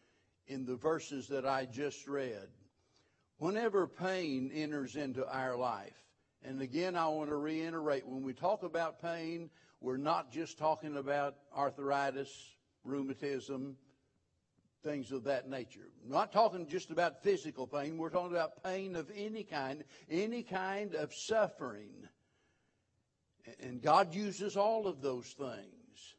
in 0.48 0.66
the 0.66 0.76
verses 0.76 1.30
that 1.30 1.46
I 1.46 1.66
just 1.66 2.06
read. 2.06 2.50
Whenever 3.38 3.88
pain 3.88 4.52
enters 4.54 4.98
into 4.98 5.26
our 5.26 5.56
life, 5.56 5.96
and 6.44 6.62
again, 6.62 6.98
I 6.98 7.08
want 7.08 7.30
to 7.30 7.38
reiterate 7.38 8.06
when 8.06 8.24
we 8.24 8.34
talk 8.34 8.64
about 8.64 9.02
pain, 9.02 9.50
we're 9.80 9.96
not 9.96 10.34
just 10.34 10.58
talking 10.58 10.98
about 10.98 11.36
arthritis, 11.56 12.30
rheumatism, 12.84 13.78
things 14.84 15.14
of 15.14 15.24
that 15.26 15.50
nature. 15.50 15.88
We're 16.04 16.14
not 16.14 16.34
talking 16.34 16.68
just 16.68 16.92
about 16.92 17.24
physical 17.24 17.68
pain. 17.68 17.98
We're 17.98 18.10
talking 18.10 18.36
about 18.36 18.64
pain 18.64 18.98
of 18.98 19.10
any 19.16 19.44
kind, 19.44 19.86
any 20.10 20.44
kind 20.44 20.94
of 20.94 21.14
suffering. 21.14 22.08
And 23.62 23.82
God 23.82 24.14
uses 24.14 24.58
all 24.58 24.88
of 24.88 25.02
those 25.02 25.28
things. 25.28 26.16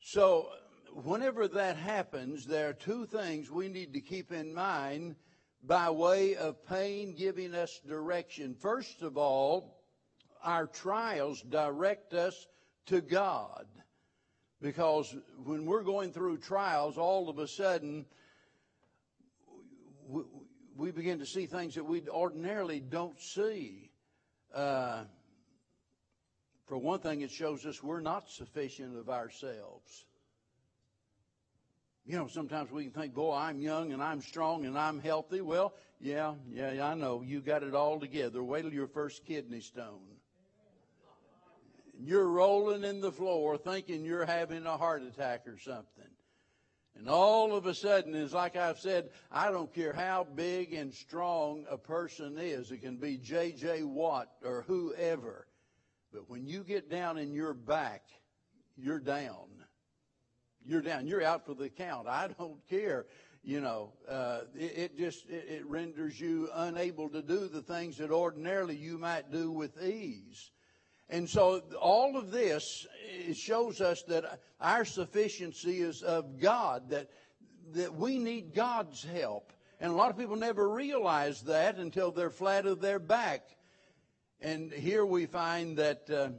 So, 0.00 0.48
whenever 0.92 1.48
that 1.48 1.76
happens, 1.76 2.46
there 2.46 2.68
are 2.70 2.74
two 2.74 3.06
things 3.06 3.50
we 3.50 3.68
need 3.68 3.92
to 3.94 4.00
keep 4.00 4.32
in 4.32 4.52
mind 4.52 5.16
by 5.62 5.90
way 5.90 6.34
of 6.34 6.66
pain 6.66 7.14
giving 7.14 7.54
us 7.54 7.80
direction. 7.86 8.54
First 8.54 9.02
of 9.02 9.16
all, 9.16 9.78
our 10.42 10.66
trials 10.66 11.40
direct 11.42 12.14
us 12.14 12.46
to 12.86 13.00
God. 13.00 13.66
Because 14.60 15.14
when 15.44 15.66
we're 15.66 15.82
going 15.82 16.12
through 16.12 16.38
trials, 16.38 16.98
all 16.98 17.28
of 17.28 17.38
a 17.38 17.48
sudden, 17.48 18.06
we, 20.76 20.90
begin 20.90 21.18
to 21.18 21.26
see 21.26 21.46
things 21.46 21.74
that 21.74 21.84
we 21.84 22.02
ordinarily 22.08 22.80
don't 22.80 23.20
see. 23.20 23.90
Uh, 24.54 25.04
for 26.66 26.78
one 26.78 27.00
thing, 27.00 27.20
it 27.20 27.30
shows 27.30 27.66
us 27.66 27.82
we're 27.82 28.00
not 28.00 28.28
sufficient 28.28 28.96
of 28.96 29.08
ourselves. 29.08 30.06
You 32.04 32.16
know, 32.16 32.26
sometimes 32.26 32.70
we 32.70 32.84
can 32.84 32.92
think, 32.92 33.14
boy, 33.14 33.34
I'm 33.34 33.60
young 33.60 33.92
and 33.92 34.02
I'm 34.02 34.20
strong 34.20 34.64
and 34.64 34.76
I'm 34.76 34.98
healthy. 35.00 35.40
Well, 35.40 35.74
yeah, 36.00 36.34
yeah, 36.50 36.84
I 36.84 36.94
know. 36.94 37.22
You 37.22 37.40
got 37.40 37.62
it 37.62 37.74
all 37.74 38.00
together. 38.00 38.42
Wait 38.42 38.62
till 38.62 38.72
your 38.72 38.88
first 38.88 39.24
kidney 39.24 39.60
stone 39.60 40.00
you're 42.04 42.28
rolling 42.28 42.84
in 42.84 43.00
the 43.00 43.12
floor 43.12 43.56
thinking 43.56 44.04
you're 44.04 44.26
having 44.26 44.66
a 44.66 44.76
heart 44.76 45.02
attack 45.02 45.46
or 45.46 45.58
something. 45.58 46.04
And 46.96 47.08
all 47.08 47.54
of 47.56 47.66
a 47.66 47.74
sudden, 47.74 48.14
it's 48.14 48.34
like 48.34 48.54
I've 48.54 48.78
said, 48.78 49.10
I 49.30 49.50
don't 49.50 49.72
care 49.72 49.92
how 49.92 50.26
big 50.34 50.74
and 50.74 50.92
strong 50.92 51.64
a 51.70 51.78
person 51.78 52.36
is. 52.38 52.70
It 52.70 52.82
can 52.82 52.96
be 52.96 53.16
J.J. 53.16 53.84
Watt 53.84 54.28
or 54.44 54.64
whoever. 54.66 55.46
But 56.12 56.28
when 56.28 56.46
you 56.46 56.62
get 56.62 56.90
down 56.90 57.18
in 57.18 57.32
your 57.32 57.54
back, 57.54 58.02
you're 58.76 59.00
down. 59.00 59.48
You're 60.64 60.82
down. 60.82 61.06
You're 61.06 61.24
out 61.24 61.46
for 61.46 61.54
the 61.54 61.68
count. 61.68 62.06
I 62.06 62.28
don't 62.38 62.66
care. 62.68 63.06
You 63.42 63.60
know, 63.60 63.92
uh, 64.08 64.42
it, 64.54 64.72
it, 64.76 64.98
just 64.98 65.28
it, 65.28 65.46
it 65.48 65.66
renders 65.66 66.20
you 66.20 66.48
unable 66.54 67.08
to 67.08 67.22
do 67.22 67.48
the 67.48 67.62
things 67.62 67.96
that 67.98 68.10
ordinarily 68.10 68.76
you 68.76 68.98
might 68.98 69.32
do 69.32 69.50
with 69.50 69.82
ease. 69.82 70.52
And 71.08 71.28
so 71.28 71.62
all 71.80 72.16
of 72.16 72.30
this 72.30 72.86
shows 73.34 73.80
us 73.80 74.02
that 74.04 74.40
our 74.60 74.84
sufficiency 74.84 75.80
is 75.80 76.02
of 76.02 76.40
God, 76.40 76.90
that, 76.90 77.10
that 77.72 77.94
we 77.94 78.18
need 78.18 78.54
God's 78.54 79.02
help. 79.02 79.52
And 79.80 79.90
a 79.90 79.96
lot 79.96 80.10
of 80.10 80.16
people 80.16 80.36
never 80.36 80.68
realize 80.68 81.42
that 81.42 81.76
until 81.76 82.12
they're 82.12 82.30
flat 82.30 82.66
of 82.66 82.80
their 82.80 83.00
back. 83.00 83.42
And 84.42 84.72
here 84.72 85.06
we 85.06 85.26
find 85.26 85.78
that, 85.78 86.10
uh, 86.10 86.30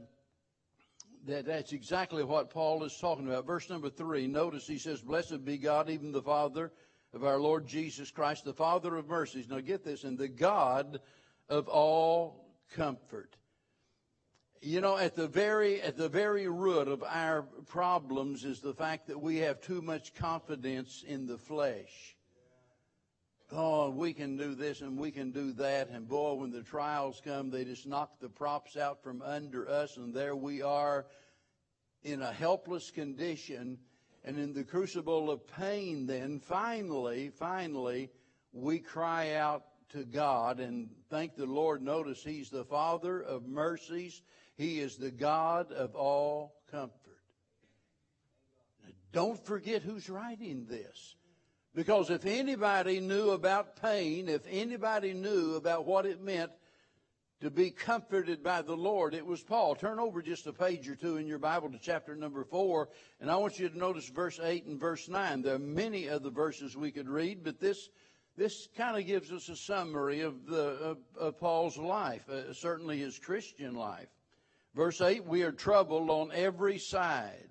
that 1.26 1.46
that's 1.46 1.72
exactly 1.72 2.22
what 2.22 2.50
Paul 2.50 2.84
is 2.84 2.96
talking 2.96 3.26
about. 3.26 3.46
Verse 3.46 3.68
number 3.68 3.90
three, 3.90 4.26
notice 4.26 4.66
he 4.66 4.78
says, 4.78 5.00
Blessed 5.00 5.44
be 5.44 5.58
God, 5.58 5.90
even 5.90 6.12
the 6.12 6.22
Father 6.22 6.70
of 7.12 7.24
our 7.24 7.38
Lord 7.38 7.66
Jesus 7.66 8.10
Christ, 8.10 8.44
the 8.44 8.52
Father 8.52 8.96
of 8.96 9.08
mercies. 9.08 9.48
Now 9.48 9.60
get 9.60 9.84
this, 9.84 10.04
and 10.04 10.18
the 10.18 10.28
God 10.28 11.00
of 11.48 11.66
all 11.68 12.46
comfort 12.76 13.36
you 14.64 14.80
know, 14.80 14.96
at 14.96 15.14
the 15.14 15.28
very 15.28 15.80
at 15.82 15.96
the 15.96 16.08
very 16.08 16.48
root 16.48 16.88
of 16.88 17.02
our 17.02 17.42
problems 17.66 18.44
is 18.44 18.60
the 18.60 18.72
fact 18.72 19.06
that 19.08 19.20
we 19.20 19.36
have 19.36 19.60
too 19.60 19.82
much 19.82 20.14
confidence 20.14 21.04
in 21.06 21.26
the 21.26 21.36
flesh. 21.36 22.16
Oh, 23.52 23.90
we 23.90 24.12
can 24.12 24.36
do 24.36 24.54
this 24.54 24.80
and 24.80 24.98
we 24.98 25.10
can 25.10 25.30
do 25.30 25.52
that, 25.52 25.90
and 25.90 26.08
boy, 26.08 26.34
when 26.34 26.50
the 26.50 26.62
trials 26.62 27.20
come, 27.24 27.50
they 27.50 27.64
just 27.64 27.86
knock 27.86 28.18
the 28.20 28.28
props 28.28 28.76
out 28.76 29.02
from 29.02 29.22
under 29.22 29.68
us, 29.68 29.96
and 29.96 30.14
there 30.14 30.34
we 30.34 30.62
are 30.62 31.06
in 32.02 32.22
a 32.22 32.32
helpless 32.32 32.90
condition, 32.90 33.78
and 34.24 34.38
in 34.38 34.52
the 34.52 34.64
crucible 34.64 35.30
of 35.30 35.46
pain. 35.46 36.06
Then 36.06 36.40
finally, 36.40 37.30
finally, 37.30 38.10
we 38.52 38.78
cry 38.78 39.34
out 39.34 39.64
to 39.90 40.04
God 40.04 40.60
and 40.60 40.88
thank 41.10 41.36
the 41.36 41.46
Lord. 41.46 41.82
Notice 41.82 42.22
He's 42.24 42.50
the 42.50 42.64
Father 42.64 43.20
of 43.20 43.46
mercies 43.46 44.22
he 44.56 44.78
is 44.78 44.96
the 44.96 45.10
God 45.10 45.72
of 45.72 45.94
all 45.94 46.54
comfort. 46.70 47.00
don't 49.12 49.44
forget 49.44 49.82
who's 49.82 50.08
writing 50.08 50.66
this. 50.66 51.16
Because 51.74 52.08
if 52.10 52.24
anybody 52.24 53.00
knew 53.00 53.30
about 53.30 53.80
pain, 53.80 54.28
if 54.28 54.42
anybody 54.48 55.12
knew 55.12 55.56
about 55.56 55.86
what 55.86 56.06
it 56.06 56.22
meant 56.22 56.52
to 57.40 57.50
be 57.50 57.70
comforted 57.70 58.42
by 58.42 58.62
the 58.62 58.76
Lord, 58.76 59.12
it 59.12 59.26
was 59.26 59.42
Paul. 59.42 59.74
Turn 59.74 59.98
over 59.98 60.22
just 60.22 60.46
a 60.46 60.52
page 60.52 60.88
or 60.88 60.94
two 60.94 61.16
in 61.16 61.26
your 61.26 61.40
Bible 61.40 61.70
to 61.70 61.78
chapter 61.78 62.14
number 62.14 62.44
four, 62.44 62.90
and 63.20 63.30
I 63.30 63.36
want 63.36 63.58
you 63.58 63.68
to 63.68 63.76
notice 63.76 64.08
verse 64.08 64.38
eight 64.42 64.66
and 64.66 64.78
verse 64.78 65.08
nine. 65.08 65.42
There 65.42 65.56
are 65.56 65.58
many 65.58 66.08
other 66.08 66.30
verses 66.30 66.76
we 66.76 66.92
could 66.92 67.08
read, 67.08 67.42
but 67.42 67.58
this 67.58 67.90
this 68.36 68.68
kind 68.76 68.96
of 68.96 69.06
gives 69.06 69.30
us 69.30 69.48
a 69.48 69.56
summary 69.56 70.20
of 70.20 70.46
the 70.46 70.62
of, 70.62 70.98
of 71.18 71.38
Paul's 71.38 71.76
life, 71.76 72.28
uh, 72.28 72.52
certainly 72.52 72.98
his 72.98 73.18
Christian 73.18 73.74
life. 73.74 74.08
Verse 74.74 75.00
8, 75.00 75.24
we 75.24 75.42
are 75.42 75.52
troubled 75.52 76.10
on 76.10 76.32
every 76.32 76.78
side. 76.78 77.48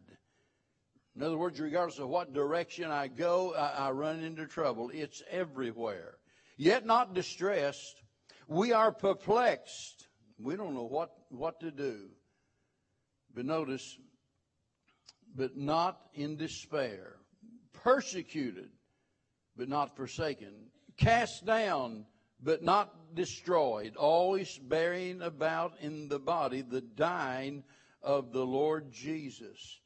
In 1.16 1.22
other 1.22 1.38
words, 1.38 1.60
regardless 1.60 2.00
of 2.00 2.10
what 2.10 2.34
direction 2.34 2.90
I 2.90 3.08
go, 3.08 3.54
I, 3.54 3.88
I 3.88 3.92
run 3.92 4.22
into 4.24 4.48
trouble. 4.48 4.90
It's 4.94 5.22
everywhere. 5.30 6.16
Yet 6.58 6.86
not 6.86 7.14
distressed. 7.14 8.02
We 8.48 8.72
are 8.72 8.92
perplexed. 8.92 10.08
We 10.40 10.56
don't 10.56 10.74
know 10.74 10.88
what, 10.88 11.12
what 11.30 11.60
to 11.60 11.72
do. 11.72 12.10
But 13.34 13.46
notice, 13.46 13.98
but 15.36 15.56
not 15.56 16.00
in 16.14 16.36
despair. 16.36 17.18
Persecuted, 17.74 18.70
but 19.56 19.70
not 19.70 19.96
forsaken. 19.96 20.54
Cast 20.98 21.46
down, 21.46 22.06
but 22.42 22.64
not 22.64 23.16
destroyed, 23.16 23.96
always 23.96 24.58
bearing 24.58 25.22
about 25.22 25.74
in 25.80 26.08
the 26.08 26.20
body 26.20 26.62
the 26.62 26.82
dying 26.82 27.64
of 28.02 28.32
the 28.32 28.46
Lord 28.46 28.92
Jesus. 28.92 29.80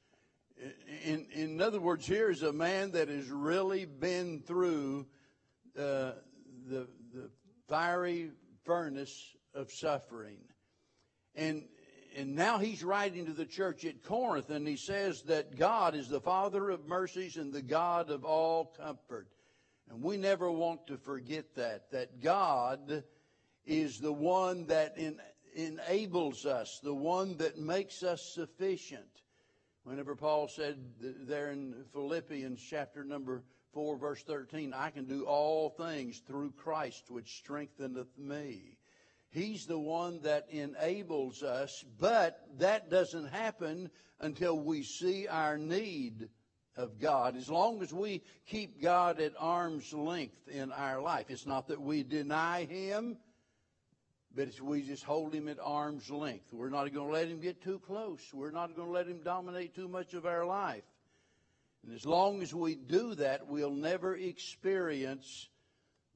In, 1.04 1.28
in 1.32 1.62
other 1.62 1.80
words, 1.80 2.06
here 2.06 2.30
is 2.30 2.42
a 2.44 2.54
man 2.54 2.92
that 2.92 3.10
has 3.10 3.30
really 3.30 3.86
been 3.86 4.42
through 4.42 5.06
uh, 5.78 6.14
the, 6.68 6.88
the 7.14 7.30
fiery 7.68 8.32
furnace 8.66 9.36
of 9.54 9.72
suffering. 9.72 10.40
And, 11.36 11.66
and 12.16 12.36
now 12.36 12.58
he's 12.58 12.84
writing 12.84 13.26
to 13.28 13.34
the 13.34 13.46
church 13.46 13.86
at 13.86 14.04
Corinth, 14.04 14.50
and 14.50 14.68
he 14.68 14.78
says 14.78 15.22
that 15.24 15.58
God 15.58 15.96
is 15.96 16.10
the 16.10 16.22
Father 16.22 16.70
of 16.72 16.88
mercies 16.88 17.38
and 17.38 17.54
the 17.54 17.62
God 17.62 18.10
of 18.10 18.26
all 18.26 18.74
comfort. 18.78 19.28
And 19.90 20.02
we 20.02 20.18
never 20.18 20.52
want 20.52 20.88
to 20.88 20.98
forget 20.98 21.56
that, 21.56 21.92
that 21.92 22.22
God 22.22 23.04
is 23.66 24.00
the 24.00 24.12
one 24.12 24.66
that 24.68 24.98
in, 24.98 25.20
enables 25.56 26.46
us, 26.46 26.80
the 26.84 26.94
one 26.94 27.38
that 27.38 27.58
makes 27.58 28.04
us 28.04 28.22
sufficient. 28.34 29.22
Whenever 29.88 30.18
Paul 30.18 30.50
said 30.50 30.76
there 31.00 31.52
in 31.52 31.74
Philippians 31.94 32.62
chapter 32.62 33.06
number 33.06 33.42
4, 33.72 33.96
verse 33.98 34.22
13, 34.22 34.74
I 34.74 34.90
can 34.90 35.06
do 35.06 35.24
all 35.24 35.70
things 35.70 36.22
through 36.28 36.52
Christ 36.58 37.10
which 37.10 37.38
strengtheneth 37.38 38.18
me. 38.18 38.76
He's 39.30 39.66
the 39.66 39.80
one 39.80 40.20
that 40.24 40.48
enables 40.50 41.42
us, 41.42 41.86
but 42.02 42.38
that 42.58 42.90
doesn't 42.90 43.30
happen 43.30 43.90
until 44.20 44.60
we 44.60 44.84
see 44.84 45.26
our 45.26 45.58
need 45.58 46.28
of 46.76 47.00
God. 47.00 47.38
As 47.38 47.50
long 47.50 47.82
as 47.82 47.94
we 47.94 48.24
keep 48.46 48.82
God 48.82 49.22
at 49.22 49.36
arm's 49.40 49.94
length 49.94 50.50
in 50.50 50.74
our 50.74 51.02
life, 51.02 51.28
it's 51.30 51.46
not 51.46 51.70
that 51.70 51.80
we 51.80 52.04
deny 52.04 52.66
Him, 52.66 53.16
but 54.36 54.60
we 54.62 54.82
just 54.82 55.04
hold 55.04 55.34
Him 55.34 55.48
at 55.48 55.58
arm's 55.62 56.10
length. 56.10 56.54
We're 56.54 56.70
not 56.70 56.94
going 56.94 57.08
to 57.08 57.14
let 57.14 57.28
Him 57.28 57.40
get 57.40 57.62
too 57.62 57.80
close. 57.80 58.22
We're 58.34 58.52
not 58.52 58.76
going 58.76 58.88
to 58.88 58.94
let 58.94 59.08
Him 59.08 59.22
dominate 59.24 59.76
too 59.76 59.88
much 59.88 60.14
of 60.14 60.26
our 60.26 60.46
life. 60.46 60.84
And 61.84 61.96
as 61.96 62.06
long 62.06 62.42
as 62.42 62.54
we 62.54 62.76
do 62.76 63.16
that, 63.16 63.48
we'll 63.48 63.72
never 63.72 64.16
experience 64.16 65.50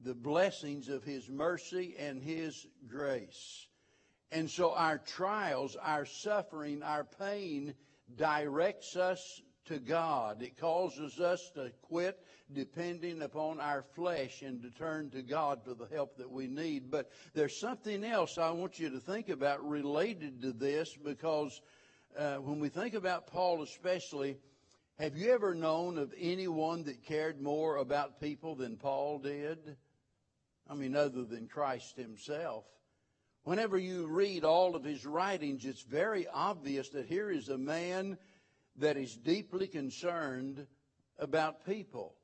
the 0.00 0.14
blessings 0.14 0.88
of 0.88 1.04
His 1.04 1.28
mercy 1.28 1.94
and 1.98 2.22
His 2.22 2.66
grace. 2.86 3.66
And 4.30 4.50
so 4.50 4.72
our 4.72 4.98
trials, 4.98 5.76
our 5.76 6.06
suffering, 6.06 6.82
our 6.82 7.04
pain 7.04 7.74
directs 8.16 8.96
us 8.96 9.40
to 9.66 9.78
God. 9.78 10.42
It 10.42 10.58
causes 10.58 11.20
us 11.20 11.50
to 11.54 11.70
quit 11.82 12.18
depending 12.52 13.22
upon 13.22 13.60
our 13.60 13.82
flesh 13.94 14.42
and 14.42 14.62
to 14.62 14.70
turn 14.70 15.10
to 15.10 15.22
God 15.22 15.62
for 15.64 15.74
the 15.74 15.86
help 15.86 16.16
that 16.18 16.30
we 16.30 16.46
need. 16.46 16.90
But 16.90 17.10
there's 17.34 17.58
something 17.58 18.04
else 18.04 18.38
I 18.38 18.50
want 18.50 18.78
you 18.78 18.90
to 18.90 19.00
think 19.00 19.28
about 19.28 19.66
related 19.66 20.42
to 20.42 20.52
this 20.52 20.96
because 20.96 21.60
uh, 22.18 22.36
when 22.36 22.60
we 22.60 22.68
think 22.68 22.94
about 22.94 23.26
Paul 23.28 23.62
especially, 23.62 24.36
have 24.98 25.16
you 25.16 25.32
ever 25.32 25.54
known 25.54 25.98
of 25.98 26.12
anyone 26.18 26.84
that 26.84 27.04
cared 27.04 27.40
more 27.40 27.76
about 27.76 28.20
people 28.20 28.54
than 28.54 28.76
Paul 28.76 29.18
did? 29.18 29.76
I 30.68 30.74
mean, 30.74 30.94
other 30.94 31.24
than 31.24 31.48
Christ 31.48 31.96
himself. 31.96 32.64
Whenever 33.44 33.76
you 33.76 34.06
read 34.06 34.44
all 34.44 34.76
of 34.76 34.84
his 34.84 35.04
writings, 35.04 35.64
it's 35.64 35.82
very 35.82 36.28
obvious 36.28 36.90
that 36.90 37.06
here 37.06 37.30
is 37.30 37.48
a 37.48 37.58
man 37.58 38.16
that 38.76 38.96
is 38.96 39.16
deeply 39.16 39.66
concerned 39.66 40.66
about 41.18 41.64
people. 41.66 42.14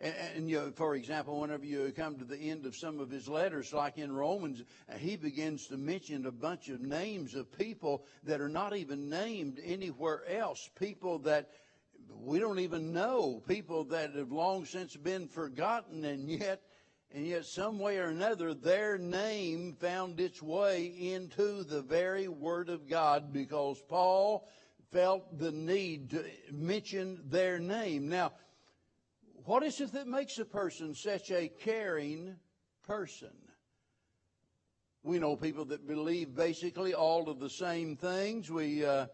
And, 0.00 0.14
and, 0.34 0.50
you 0.50 0.56
know, 0.56 0.70
for 0.70 0.94
example, 0.94 1.40
whenever 1.40 1.64
you 1.64 1.92
come 1.94 2.16
to 2.18 2.24
the 2.24 2.38
end 2.38 2.64
of 2.64 2.74
some 2.74 3.00
of 3.00 3.10
his 3.10 3.28
letters, 3.28 3.72
like 3.72 3.98
in 3.98 4.12
Romans, 4.12 4.62
he 4.96 5.16
begins 5.16 5.66
to 5.66 5.76
mention 5.76 6.24
a 6.24 6.32
bunch 6.32 6.68
of 6.70 6.80
names 6.80 7.34
of 7.34 7.56
people 7.58 8.04
that 8.22 8.40
are 8.40 8.48
not 8.48 8.74
even 8.74 9.10
named 9.10 9.60
anywhere 9.62 10.22
else. 10.26 10.70
People 10.78 11.18
that 11.20 11.50
we 12.22 12.38
don't 12.38 12.60
even 12.60 12.92
know. 12.92 13.42
People 13.46 13.84
that 13.84 14.14
have 14.14 14.32
long 14.32 14.64
since 14.64 14.96
been 14.96 15.28
forgotten, 15.28 16.04
and 16.04 16.28
yet, 16.28 16.62
and 17.12 17.26
yet, 17.26 17.44
some 17.44 17.78
way 17.78 17.98
or 17.98 18.06
another, 18.06 18.54
their 18.54 18.96
name 18.96 19.76
found 19.78 20.18
its 20.18 20.40
way 20.40 20.86
into 20.86 21.62
the 21.64 21.82
very 21.82 22.28
Word 22.28 22.68
of 22.68 22.88
God 22.88 23.32
because 23.32 23.82
Paul 23.88 24.48
felt 24.92 25.38
the 25.38 25.52
need 25.52 26.10
to 26.10 26.24
mention 26.52 27.20
their 27.28 27.58
name. 27.58 28.08
Now, 28.08 28.32
what 29.44 29.62
is 29.62 29.80
it 29.80 29.92
that 29.92 30.06
makes 30.06 30.38
a 30.38 30.44
person 30.44 30.94
such 30.94 31.30
a 31.30 31.48
caring 31.48 32.36
person? 32.86 33.30
We 35.02 35.18
know 35.18 35.36
people 35.36 35.64
that 35.66 35.86
believe 35.86 36.34
basically 36.34 36.92
all 36.92 37.30
of 37.30 37.40
the 37.40 37.48
same 37.48 37.96
things. 37.96 38.50
We, 38.50 38.84
uh, 38.84 39.06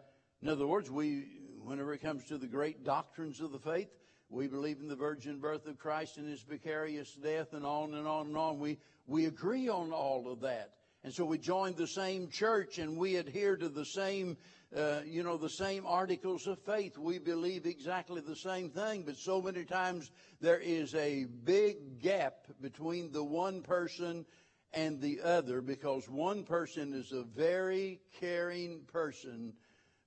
in 0.42 0.48
other 0.48 0.66
words, 0.66 0.90
we, 0.90 1.26
whenever 1.62 1.94
it 1.94 2.02
comes 2.02 2.24
to 2.24 2.38
the 2.38 2.48
great 2.48 2.82
doctrines 2.82 3.40
of 3.40 3.52
the 3.52 3.58
faith, 3.58 3.88
we 4.28 4.48
believe 4.48 4.80
in 4.80 4.88
the 4.88 4.96
virgin 4.96 5.38
birth 5.38 5.66
of 5.66 5.78
Christ 5.78 6.16
and 6.16 6.28
his 6.28 6.42
vicarious 6.42 7.14
death 7.14 7.52
and 7.52 7.64
on 7.64 7.94
and 7.94 8.06
on 8.08 8.26
and 8.26 8.36
on. 8.36 8.58
We, 8.58 8.78
we 9.06 9.26
agree 9.26 9.68
on 9.68 9.92
all 9.92 10.30
of 10.30 10.40
that. 10.40 10.72
And 11.06 11.14
so 11.14 11.24
we 11.24 11.38
join 11.38 11.76
the 11.76 11.86
same 11.86 12.30
church 12.30 12.78
and 12.78 12.98
we 12.98 13.14
adhere 13.14 13.56
to 13.58 13.68
the 13.68 13.84
same 13.84 14.36
uh, 14.76 15.02
you 15.06 15.22
know, 15.22 15.36
the 15.36 15.48
same 15.48 15.86
articles 15.86 16.48
of 16.48 16.58
faith. 16.58 16.98
We 16.98 17.20
believe 17.20 17.64
exactly 17.64 18.20
the 18.20 18.34
same 18.34 18.70
thing, 18.70 19.04
but 19.04 19.16
so 19.16 19.40
many 19.40 19.64
times 19.64 20.10
there 20.40 20.58
is 20.58 20.96
a 20.96 21.26
big 21.44 22.00
gap 22.02 22.48
between 22.60 23.12
the 23.12 23.22
one 23.22 23.62
person 23.62 24.26
and 24.74 25.00
the 25.00 25.20
other 25.20 25.60
because 25.60 26.08
one 26.08 26.42
person 26.42 26.92
is 26.92 27.12
a 27.12 27.22
very 27.22 28.00
caring 28.18 28.80
person, 28.92 29.52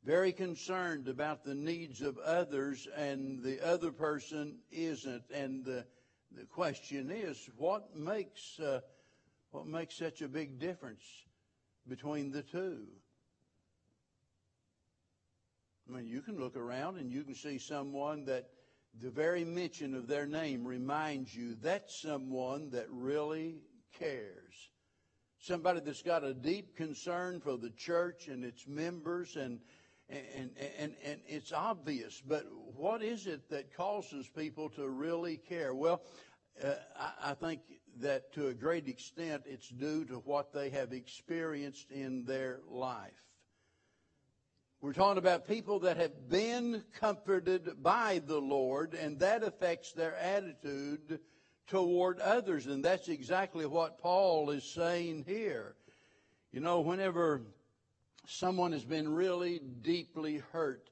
very 0.04 0.34
concerned 0.34 1.08
about 1.08 1.46
the 1.46 1.56
needs 1.56 2.02
of 2.02 2.18
others, 2.18 2.90
and 2.98 3.42
the 3.42 3.66
other 3.66 3.94
person 3.94 4.58
isn't. 4.70 5.24
And 5.34 5.64
the, 5.64 5.86
the 6.38 6.44
question 6.44 7.10
is, 7.10 7.50
what 7.56 7.96
makes, 7.96 8.60
uh, 8.60 8.82
what 9.52 9.68
makes 9.68 9.98
such 9.98 10.22
a 10.22 10.28
big 10.28 10.60
difference 10.60 11.04
between 11.88 12.32
the 12.32 12.44
two? 12.44 12.86
I 15.88 15.98
mean, 15.98 16.08
you 16.08 16.22
can 16.22 16.40
look 16.40 16.56
around 16.56 16.98
and 16.98 17.12
you 17.12 17.24
can 17.24 17.34
see 17.34 17.58
someone 17.58 18.26
that 18.26 18.50
the 19.02 19.10
very 19.10 19.44
mention 19.44 19.96
of 19.96 20.08
their 20.08 20.26
name 20.26 20.66
reminds 20.66 21.36
you 21.36 21.56
that's 21.62 22.02
someone 22.02 22.70
that 22.72 22.86
really 22.90 23.58
cares. 23.98 24.70
Somebody 25.40 25.80
that's 25.80 26.02
got 26.02 26.24
a 26.24 26.34
deep 26.34 26.76
concern 26.76 27.40
for 27.40 27.58
the 27.58 27.70
church 27.72 28.28
and 28.28 28.44
its 28.44 28.68
members 28.68 29.36
and 29.36 29.60
and, 30.10 30.50
and, 30.80 30.96
and 31.04 31.20
it's 31.28 31.54
obvious, 31.54 32.20
but 32.26 32.44
what 32.76 33.04
is 33.04 33.28
it 33.28 33.48
that 33.52 33.76
causes 33.78 34.28
people 34.28 34.68
to 34.70 34.90
really 34.90 35.38
care? 35.38 35.76
Well, 35.76 36.02
uh, 36.64 36.74
I, 37.00 37.30
I 37.30 37.34
think 37.36 37.62
that 37.98 38.34
to 38.34 38.48
a 38.48 38.54
great 38.54 38.88
extent 38.88 39.44
it's 39.46 39.70
due 39.70 40.06
to 40.06 40.16
what 40.16 40.54
they 40.54 40.70
have 40.70 40.94
experienced 40.94 41.92
in 41.92 42.26
their 42.26 42.60
life. 42.68 43.12
We're 44.82 44.94
talking 44.94 45.18
about 45.18 45.46
people 45.46 45.80
that 45.80 45.98
have 45.98 46.30
been 46.30 46.84
comforted 47.00 47.84
by 47.84 48.22
the 48.26 48.40
Lord, 48.40 48.94
and 48.94 49.20
that 49.20 49.44
affects 49.44 49.92
their 49.92 50.16
attitude 50.16 51.20
toward 51.68 52.20
others. 52.20 52.66
And 52.66 52.84
that's 52.84 53.10
exactly 53.10 53.66
what 53.66 54.00
Paul 54.00 54.52
is 54.52 54.64
saying 54.64 55.26
here. 55.28 55.76
You 56.54 56.62
know, 56.62 56.80
whenever 56.80 57.42
someone 58.26 58.72
has 58.72 58.86
been 58.86 59.14
really 59.14 59.60
deeply 59.82 60.38
hurt, 60.54 60.89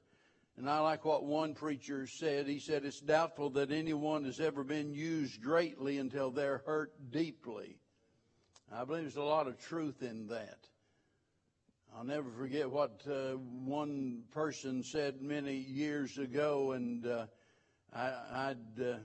and 0.58 0.68
I 0.68 0.80
like 0.80 1.04
what 1.04 1.24
one 1.24 1.54
preacher 1.54 2.08
said. 2.08 2.48
He 2.48 2.58
said, 2.58 2.84
It's 2.84 3.00
doubtful 3.00 3.50
that 3.50 3.70
anyone 3.70 4.24
has 4.24 4.40
ever 4.40 4.64
been 4.64 4.92
used 4.92 5.40
greatly 5.40 5.98
until 5.98 6.32
they're 6.32 6.62
hurt 6.66 6.92
deeply. 7.12 7.76
I 8.72 8.84
believe 8.84 9.04
there's 9.04 9.16
a 9.16 9.22
lot 9.22 9.46
of 9.46 9.56
truth 9.60 10.02
in 10.02 10.26
that. 10.26 10.58
I'll 11.96 12.04
never 12.04 12.28
forget 12.30 12.68
what 12.68 13.00
uh, 13.08 13.34
one 13.34 14.24
person 14.32 14.82
said 14.82 15.22
many 15.22 15.54
years 15.54 16.18
ago, 16.18 16.72
and 16.72 17.06
uh, 17.06 17.26
I, 17.94 18.48
would 18.48 18.84
uh, 18.84 18.98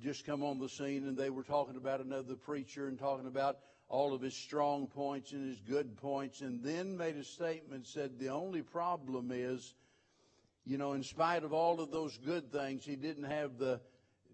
just 0.00 0.24
come 0.24 0.44
on 0.44 0.60
the 0.60 0.68
scene, 0.68 1.08
and 1.08 1.16
they 1.16 1.30
were 1.30 1.42
talking 1.42 1.76
about 1.76 2.00
another 2.00 2.36
preacher 2.36 2.86
and 2.86 2.96
talking 2.96 3.26
about 3.26 3.58
all 3.88 4.14
of 4.14 4.22
his 4.22 4.36
strong 4.36 4.86
points 4.86 5.32
and 5.32 5.48
his 5.48 5.60
good 5.60 5.96
points, 5.96 6.40
and 6.40 6.62
then 6.62 6.96
made 6.96 7.16
a 7.16 7.24
statement 7.24 7.88
said 7.88 8.16
the 8.18 8.28
only 8.28 8.62
problem 8.62 9.32
is, 9.32 9.74
you 10.70 10.78
know, 10.78 10.92
in 10.92 11.02
spite 11.02 11.42
of 11.42 11.52
all 11.52 11.80
of 11.80 11.90
those 11.90 12.16
good 12.18 12.52
things, 12.52 12.84
he 12.84 12.96
didn't 12.96 13.24
have 13.24 13.58
the 13.58 13.80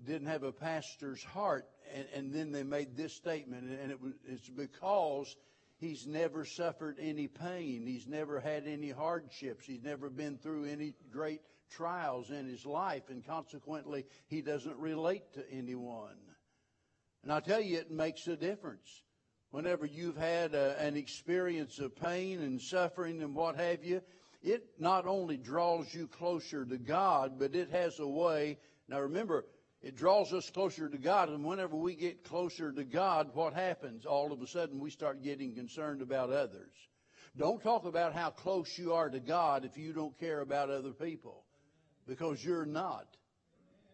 didn't 0.06 0.26
have 0.26 0.42
a 0.42 0.52
pastor's 0.52 1.22
heart, 1.24 1.66
and, 1.94 2.06
and 2.14 2.32
then 2.32 2.52
they 2.52 2.62
made 2.62 2.96
this 2.96 3.14
statement, 3.14 3.64
and 3.80 3.90
it 3.90 4.00
was 4.00 4.12
it's 4.28 4.48
because 4.48 5.34
He's 5.78 6.06
never 6.06 6.44
suffered 6.44 6.96
any 6.98 7.28
pain. 7.28 7.86
He's 7.86 8.06
never 8.06 8.40
had 8.40 8.66
any 8.66 8.90
hardships. 8.90 9.66
He's 9.66 9.82
never 9.82 10.08
been 10.08 10.38
through 10.38 10.64
any 10.64 10.94
great 11.10 11.42
trials 11.70 12.30
in 12.30 12.48
his 12.48 12.64
life, 12.64 13.10
and 13.10 13.26
consequently, 13.26 14.06
he 14.28 14.40
doesn't 14.40 14.78
relate 14.78 15.34
to 15.34 15.44
anyone. 15.50 16.16
And 17.22 17.30
I 17.32 17.40
tell 17.40 17.60
you, 17.60 17.78
it 17.78 17.90
makes 17.90 18.26
a 18.26 18.36
difference. 18.36 19.02
Whenever 19.50 19.84
you've 19.84 20.16
had 20.16 20.54
a, 20.54 20.80
an 20.80 20.96
experience 20.96 21.78
of 21.78 21.94
pain 21.94 22.40
and 22.40 22.60
suffering 22.60 23.20
and 23.22 23.34
what 23.34 23.56
have 23.56 23.84
you, 23.84 24.00
it 24.46 24.64
not 24.78 25.06
only 25.06 25.36
draws 25.36 25.92
you 25.92 26.06
closer 26.06 26.64
to 26.64 26.78
God, 26.78 27.38
but 27.38 27.56
it 27.56 27.70
has 27.70 27.98
a 27.98 28.06
way. 28.06 28.58
Now 28.88 29.00
remember, 29.00 29.44
it 29.82 29.96
draws 29.96 30.32
us 30.32 30.48
closer 30.50 30.88
to 30.88 30.98
God. 30.98 31.28
And 31.28 31.44
whenever 31.44 31.76
we 31.76 31.96
get 31.96 32.24
closer 32.24 32.70
to 32.70 32.84
God, 32.84 33.30
what 33.34 33.54
happens? 33.54 34.06
All 34.06 34.32
of 34.32 34.40
a 34.40 34.46
sudden, 34.46 34.78
we 34.78 34.90
start 34.90 35.22
getting 35.22 35.54
concerned 35.54 36.00
about 36.00 36.30
others. 36.30 36.72
Don't 37.36 37.62
talk 37.62 37.84
about 37.84 38.14
how 38.14 38.30
close 38.30 38.78
you 38.78 38.94
are 38.94 39.10
to 39.10 39.20
God 39.20 39.64
if 39.64 39.76
you 39.76 39.92
don't 39.92 40.18
care 40.18 40.40
about 40.40 40.70
other 40.70 40.92
people, 40.92 41.44
because 42.06 42.42
you're 42.42 42.64
not. 42.64 43.06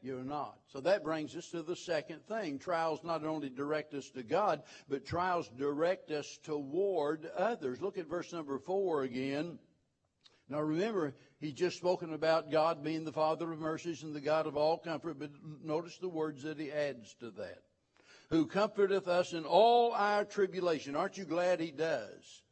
You're 0.02 0.24
not. 0.24 0.58
So 0.72 0.80
that 0.80 1.02
brings 1.02 1.34
us 1.34 1.48
to 1.50 1.62
the 1.62 1.76
second 1.76 2.26
thing. 2.26 2.58
Trials 2.58 3.00
not 3.02 3.24
only 3.24 3.48
direct 3.48 3.94
us 3.94 4.10
to 4.10 4.22
God, 4.22 4.62
but 4.88 5.06
trials 5.06 5.48
direct 5.56 6.10
us 6.10 6.38
toward 6.42 7.26
others. 7.36 7.80
Look 7.80 7.98
at 7.98 8.06
verse 8.06 8.32
number 8.32 8.58
four 8.58 9.02
again. 9.02 9.58
Now 10.52 10.60
remember, 10.60 11.14
he's 11.40 11.54
just 11.54 11.78
spoken 11.78 12.12
about 12.12 12.50
God 12.50 12.84
being 12.84 13.04
the 13.04 13.12
Father 13.12 13.50
of 13.50 13.58
mercies 13.58 14.02
and 14.02 14.14
the 14.14 14.20
God 14.20 14.46
of 14.46 14.54
all 14.54 14.76
comfort, 14.76 15.18
but 15.18 15.30
notice 15.64 15.96
the 15.96 16.10
words 16.10 16.42
that 16.42 16.60
he 16.60 16.70
adds 16.70 17.14
to 17.20 17.30
that. 17.30 17.62
Who 18.28 18.44
comforteth 18.44 19.08
us 19.08 19.32
in 19.32 19.46
all 19.46 19.92
our 19.92 20.26
tribulation. 20.26 20.94
Aren't 20.94 21.16
you 21.16 21.24
glad 21.24 21.58
he 21.58 21.70
does? 21.70 22.42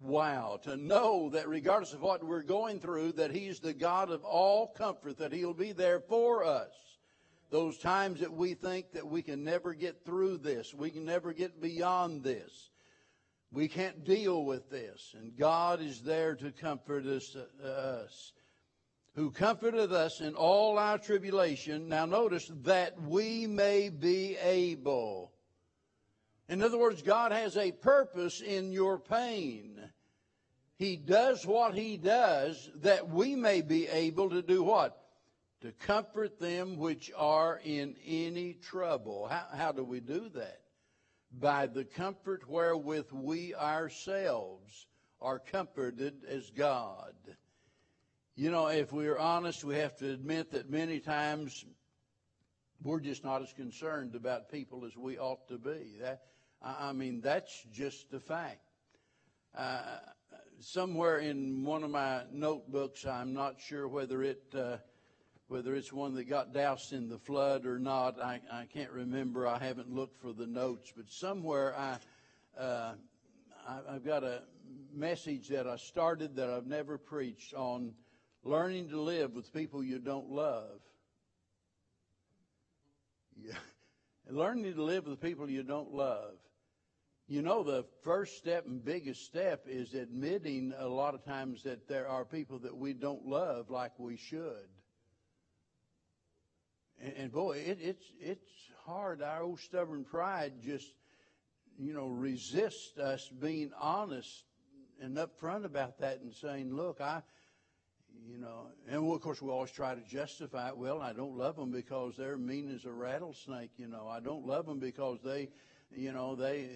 Wow, 0.00 0.58
to 0.64 0.76
know 0.76 1.30
that 1.30 1.48
regardless 1.48 1.92
of 1.92 2.02
what 2.02 2.24
we're 2.24 2.42
going 2.42 2.80
through, 2.80 3.12
that 3.12 3.30
he's 3.30 3.60
the 3.60 3.74
God 3.74 4.10
of 4.10 4.24
all 4.24 4.66
comfort, 4.66 5.18
that 5.18 5.32
he'll 5.32 5.54
be 5.54 5.70
there 5.70 6.00
for 6.00 6.42
us. 6.42 6.72
Those 7.50 7.78
times 7.78 8.20
that 8.20 8.32
we 8.32 8.54
think 8.54 8.90
that 8.92 9.06
we 9.06 9.22
can 9.22 9.44
never 9.44 9.72
get 9.72 10.04
through 10.04 10.38
this, 10.38 10.74
we 10.74 10.90
can 10.90 11.04
never 11.04 11.32
get 11.32 11.62
beyond 11.62 12.24
this. 12.24 12.70
We 13.52 13.66
can't 13.66 14.04
deal 14.04 14.44
with 14.44 14.70
this. 14.70 15.14
And 15.18 15.36
God 15.36 15.80
is 15.80 16.02
there 16.02 16.36
to 16.36 16.52
comfort 16.52 17.04
us, 17.06 17.36
uh, 17.36 17.66
us. 17.66 18.32
Who 19.16 19.32
comforteth 19.32 19.90
us 19.90 20.20
in 20.20 20.34
all 20.34 20.78
our 20.78 20.96
tribulation. 20.96 21.88
Now 21.88 22.06
notice 22.06 22.50
that 22.62 23.00
we 23.02 23.48
may 23.48 23.88
be 23.88 24.36
able. 24.36 25.32
In 26.48 26.62
other 26.62 26.78
words, 26.78 27.02
God 27.02 27.32
has 27.32 27.56
a 27.56 27.72
purpose 27.72 28.40
in 28.40 28.70
your 28.70 28.98
pain. 28.98 29.80
He 30.76 30.96
does 30.96 31.44
what 31.44 31.74
He 31.74 31.96
does 31.96 32.70
that 32.76 33.08
we 33.08 33.34
may 33.34 33.62
be 33.62 33.88
able 33.88 34.30
to 34.30 34.42
do 34.42 34.62
what? 34.62 34.96
To 35.62 35.72
comfort 35.72 36.38
them 36.38 36.76
which 36.76 37.10
are 37.16 37.60
in 37.64 37.96
any 38.06 38.54
trouble. 38.54 39.26
How, 39.28 39.46
how 39.54 39.72
do 39.72 39.84
we 39.84 40.00
do 40.00 40.30
that? 40.34 40.59
By 41.32 41.66
the 41.66 41.84
comfort 41.84 42.48
wherewith 42.48 43.12
we 43.12 43.54
ourselves 43.54 44.86
are 45.20 45.38
comforted 45.38 46.24
as 46.28 46.50
God. 46.50 47.14
You 48.36 48.50
know, 48.50 48.68
if 48.68 48.92
we're 48.92 49.18
honest, 49.18 49.64
we 49.64 49.76
have 49.76 49.96
to 49.98 50.10
admit 50.10 50.52
that 50.52 50.70
many 50.70 50.98
times 50.98 51.64
we're 52.82 53.00
just 53.00 53.22
not 53.22 53.42
as 53.42 53.52
concerned 53.52 54.14
about 54.14 54.50
people 54.50 54.84
as 54.86 54.96
we 54.96 55.18
ought 55.18 55.46
to 55.48 55.58
be. 55.58 55.98
That, 56.00 56.22
I 56.62 56.92
mean, 56.92 57.20
that's 57.20 57.64
just 57.70 58.12
a 58.14 58.20
fact. 58.20 58.62
Uh, 59.54 59.98
somewhere 60.60 61.18
in 61.18 61.64
one 61.64 61.82
of 61.82 61.90
my 61.90 62.22
notebooks, 62.32 63.04
I'm 63.04 63.34
not 63.34 63.60
sure 63.60 63.88
whether 63.88 64.22
it 64.22 64.42
uh, 64.56 64.76
whether 65.50 65.74
it's 65.74 65.92
one 65.92 66.14
that 66.14 66.28
got 66.28 66.54
doused 66.54 66.92
in 66.92 67.08
the 67.08 67.18
flood 67.18 67.66
or 67.66 67.76
not, 67.80 68.22
I, 68.22 68.40
I 68.52 68.66
can't 68.72 68.92
remember. 68.92 69.48
I 69.48 69.58
haven't 69.58 69.92
looked 69.92 70.20
for 70.22 70.32
the 70.32 70.46
notes, 70.46 70.92
but 70.96 71.10
somewhere 71.10 71.76
I, 71.76 71.98
uh, 72.56 72.92
I 73.66 73.80
I've 73.90 74.04
got 74.04 74.22
a 74.22 74.42
message 74.94 75.48
that 75.48 75.66
I 75.66 75.76
started 75.76 76.36
that 76.36 76.48
I've 76.48 76.68
never 76.68 76.98
preached 76.98 77.52
on 77.54 77.94
learning 78.44 78.90
to 78.90 79.00
live 79.00 79.34
with 79.34 79.52
people 79.52 79.82
you 79.82 79.98
don't 79.98 80.30
love. 80.30 80.80
Yeah. 83.36 83.54
learning 84.30 84.72
to 84.72 84.82
live 84.84 85.08
with 85.08 85.20
people 85.20 85.50
you 85.50 85.64
don't 85.64 85.92
love. 85.92 86.34
You 87.26 87.42
know, 87.42 87.64
the 87.64 87.86
first 88.02 88.38
step 88.38 88.66
and 88.66 88.84
biggest 88.84 89.24
step 89.24 89.64
is 89.66 89.94
admitting 89.94 90.74
a 90.78 90.86
lot 90.86 91.14
of 91.16 91.24
times 91.24 91.64
that 91.64 91.88
there 91.88 92.06
are 92.06 92.24
people 92.24 92.60
that 92.60 92.76
we 92.76 92.92
don't 92.92 93.26
love 93.26 93.68
like 93.68 93.98
we 93.98 94.16
should. 94.16 94.68
And, 97.00 97.14
and 97.16 97.32
boy, 97.32 97.58
it, 97.58 97.78
it's 97.80 98.04
it's 98.20 98.50
hard. 98.84 99.22
Our 99.22 99.42
old 99.42 99.60
stubborn 99.60 100.04
pride 100.04 100.52
just, 100.64 100.92
you 101.78 101.92
know, 101.92 102.08
resists 102.08 102.98
us 102.98 103.28
being 103.28 103.70
honest 103.80 104.44
and 105.00 105.16
upfront 105.16 105.64
about 105.64 105.98
that 106.00 106.20
and 106.20 106.32
saying, 106.34 106.74
look, 106.74 107.00
I, 107.00 107.22
you 108.28 108.38
know, 108.38 108.66
and 108.88 109.12
of 109.12 109.20
course 109.20 109.40
we 109.40 109.50
always 109.50 109.70
try 109.70 109.94
to 109.94 110.02
justify 110.02 110.68
it. 110.68 110.76
Well, 110.76 111.00
I 111.00 111.12
don't 111.12 111.36
love 111.36 111.56
them 111.56 111.70
because 111.70 112.16
they're 112.16 112.36
mean 112.36 112.70
as 112.74 112.84
a 112.84 112.92
rattlesnake. 112.92 113.70
You 113.78 113.88
know, 113.88 114.06
I 114.08 114.20
don't 114.20 114.46
love 114.46 114.66
them 114.66 114.78
because 114.78 115.18
they, 115.24 115.48
you 115.94 116.12
know, 116.12 116.34
they 116.34 116.68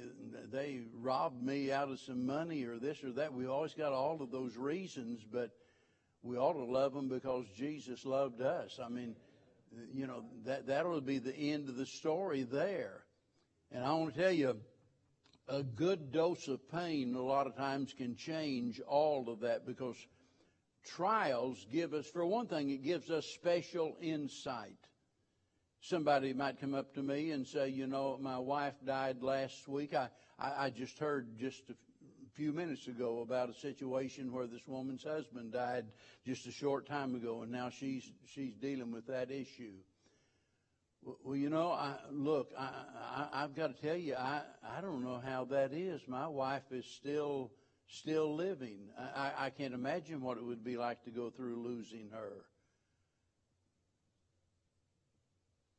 they 0.50 0.80
robbed 1.00 1.42
me 1.42 1.70
out 1.70 1.90
of 1.90 2.00
some 2.00 2.24
money 2.24 2.64
or 2.64 2.78
this 2.78 3.04
or 3.04 3.12
that. 3.12 3.32
We 3.32 3.46
always 3.46 3.74
got 3.74 3.92
all 3.92 4.22
of 4.22 4.30
those 4.30 4.56
reasons, 4.56 5.20
but 5.30 5.50
we 6.22 6.38
ought 6.38 6.54
to 6.54 6.64
love 6.64 6.94
them 6.94 7.08
because 7.08 7.44
Jesus 7.54 8.06
loved 8.06 8.40
us. 8.40 8.80
I 8.82 8.88
mean 8.88 9.14
you 9.92 10.06
know, 10.06 10.24
that, 10.44 10.66
that'll 10.66 11.00
be 11.00 11.18
the 11.18 11.34
end 11.34 11.68
of 11.68 11.76
the 11.76 11.86
story 11.86 12.42
there. 12.42 13.04
And 13.72 13.84
I 13.84 13.92
want 13.94 14.14
to 14.14 14.20
tell 14.20 14.32
you, 14.32 14.56
a 15.48 15.62
good 15.62 16.12
dose 16.12 16.48
of 16.48 16.70
pain 16.70 17.14
a 17.14 17.22
lot 17.22 17.46
of 17.46 17.56
times 17.56 17.92
can 17.92 18.16
change 18.16 18.80
all 18.80 19.28
of 19.28 19.40
that 19.40 19.66
because 19.66 19.96
trials 20.84 21.66
give 21.72 21.92
us, 21.92 22.06
for 22.06 22.24
one 22.24 22.46
thing, 22.46 22.70
it 22.70 22.82
gives 22.82 23.10
us 23.10 23.26
special 23.26 23.96
insight. 24.00 24.78
Somebody 25.80 26.32
might 26.32 26.60
come 26.60 26.74
up 26.74 26.94
to 26.94 27.02
me 27.02 27.30
and 27.30 27.46
say, 27.46 27.68
you 27.68 27.86
know, 27.86 28.18
my 28.20 28.38
wife 28.38 28.74
died 28.86 29.22
last 29.22 29.68
week. 29.68 29.94
I, 29.94 30.08
I, 30.38 30.66
I 30.66 30.70
just 30.70 30.98
heard 30.98 31.38
just 31.38 31.68
a 31.68 31.74
few 32.34 32.52
minutes 32.52 32.88
ago 32.88 33.20
about 33.20 33.48
a 33.48 33.54
situation 33.54 34.32
where 34.32 34.46
this 34.46 34.66
woman's 34.66 35.04
husband 35.04 35.52
died 35.52 35.86
just 36.26 36.46
a 36.46 36.52
short 36.52 36.86
time 36.86 37.14
ago, 37.14 37.42
and 37.42 37.52
now 37.52 37.70
she's 37.70 38.10
she's 38.26 38.54
dealing 38.54 38.90
with 38.90 39.06
that 39.06 39.30
issue. 39.30 39.74
Well, 41.22 41.36
you 41.36 41.50
know, 41.50 41.70
I, 41.70 41.96
look, 42.10 42.50
I, 42.58 43.28
I, 43.32 43.40
have 43.42 43.54
got 43.54 43.76
to 43.76 43.86
tell 43.86 43.96
you, 43.96 44.14
I, 44.14 44.40
I 44.66 44.80
don't 44.80 45.04
know 45.04 45.20
how 45.22 45.44
that 45.50 45.74
is. 45.74 46.00
My 46.08 46.26
wife 46.26 46.62
is 46.70 46.86
still 46.86 47.52
still 47.86 48.34
living. 48.34 48.88
I, 48.98 49.32
I 49.38 49.50
can't 49.50 49.74
imagine 49.74 50.22
what 50.22 50.38
it 50.38 50.44
would 50.44 50.64
be 50.64 50.76
like 50.76 51.04
to 51.04 51.10
go 51.10 51.30
through 51.30 51.62
losing 51.62 52.08
her. 52.10 52.32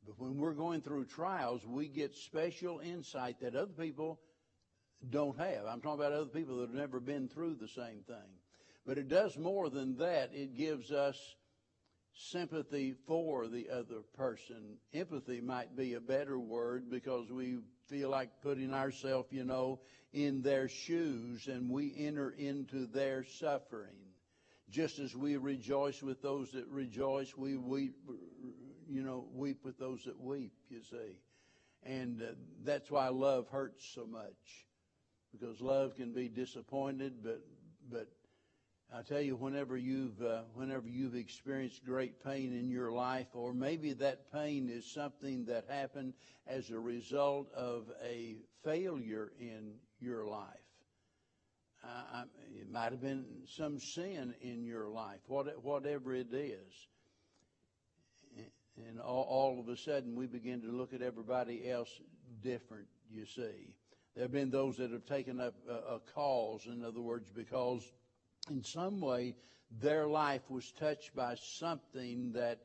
But 0.06 0.20
when 0.20 0.38
we're 0.38 0.54
going 0.54 0.82
through 0.82 1.06
trials, 1.06 1.66
we 1.66 1.88
get 1.88 2.14
special 2.14 2.80
insight 2.80 3.40
that 3.42 3.56
other 3.56 3.74
people 3.74 4.20
don't 5.10 5.38
have. 5.38 5.66
I'm 5.68 5.82
talking 5.82 6.00
about 6.00 6.14
other 6.14 6.26
people 6.26 6.58
that 6.58 6.68
have 6.68 6.76
never 6.76 7.00
been 7.00 7.28
through 7.28 7.56
the 7.56 7.68
same 7.68 8.02
thing. 8.08 8.40
But 8.86 8.98
it 8.98 9.08
does 9.08 9.38
more 9.38 9.70
than 9.70 9.98
that. 9.98 10.32
It 10.34 10.56
gives 10.58 10.92
us 10.92 11.18
sympathy 12.14 12.96
for 13.08 13.48
the 13.48 13.70
other 13.70 14.02
person. 14.16 14.78
Empathy 14.94 15.42
might 15.42 15.76
be 15.76 15.94
a 15.94 16.00
better 16.00 16.40
word 16.40 16.90
because 16.90 17.30
we 17.32 17.58
feel 17.88 18.10
like 18.10 18.42
putting 18.42 18.74
ourselves, 18.74 19.28
you 19.32 19.44
know, 19.44 19.80
in 20.14 20.42
their 20.42 20.70
shoes 20.70 21.48
and 21.48 21.70
we 21.70 21.94
enter 21.98 22.32
into 22.32 22.86
their 22.86 23.24
suffering. 23.24 23.98
Just 24.70 25.00
as 25.00 25.16
we 25.16 25.38
rejoice 25.38 26.02
with 26.02 26.22
those 26.22 26.52
that 26.52 26.68
rejoice, 26.68 27.36
we 27.38 27.58
weep, 27.58 27.96
you 28.90 29.04
know, 29.04 29.26
weep 29.34 29.60
with 29.64 29.78
those 29.78 30.04
that 30.06 30.20
weep, 30.20 30.54
you 30.70 30.82
see. 30.82 31.20
And 31.84 32.22
uh, 32.22 32.26
that's 32.64 32.90
why 32.90 33.10
love 33.10 33.48
hurts 33.50 33.86
so 33.94 34.08
much 34.08 34.66
because 35.40 35.62
love 35.62 35.96
can 35.96 36.14
be 36.14 36.28
disappointed, 36.28 37.24
but 37.24 37.42
but 37.92 38.08
I 38.94 39.02
tell 39.02 39.22
you, 39.22 39.36
whenever 39.36 39.78
you've 39.78 40.22
uh, 40.22 40.44
whenever 40.54 40.88
you've 40.88 41.16
experienced 41.16 41.86
great 41.86 42.24
pain 42.24 42.54
in 42.54 42.70
your 42.70 42.92
life, 42.92 43.28
or 43.34 43.54
maybe 43.54 43.94
that 43.94 44.32
pain 44.32 44.70
is 44.70 44.86
something 44.86 45.46
that 45.46 45.66
happened 45.70 46.14
as 46.48 46.70
a 46.70 46.80
result 46.80 47.52
of 47.54 47.92
a 48.04 48.38
failure 48.64 49.32
in 49.40 49.74
your 50.00 50.26
life. 50.26 50.48
Uh, 51.84 52.24
it 52.60 52.70
might 52.72 52.92
have 52.92 53.02
been 53.02 53.26
some 53.48 53.80
sin 53.80 54.34
in 54.42 54.64
your 54.64 54.88
life, 54.88 55.20
what, 55.28 55.64
whatever 55.64 56.16
it 56.16 56.34
is. 56.34 56.88
And 58.88 59.00
all 59.00 59.60
of 59.60 59.70
a 59.70 59.78
sudden, 59.78 60.16
we 60.16 60.26
begin 60.26 60.62
to 60.62 60.68
look 60.68 60.94
at 60.94 61.02
everybody 61.02 61.70
else 61.70 61.90
different, 62.42 62.88
you 63.10 63.26
see. 63.26 63.74
There 64.16 64.24
have 64.24 64.32
been 64.32 64.50
those 64.50 64.78
that 64.78 64.92
have 64.92 65.06
taken 65.06 65.42
up 65.42 65.56
a, 65.70 65.96
a 65.96 66.00
cause, 66.14 66.68
in 66.68 66.86
other 66.86 67.02
words, 67.02 67.30
because 67.32 67.92
in 68.50 68.64
some 68.64 69.02
way 69.02 69.36
their 69.82 70.08
life 70.08 70.50
was 70.50 70.72
touched 70.72 71.14
by 71.16 71.36
something 71.36 72.32
that, 72.34 72.60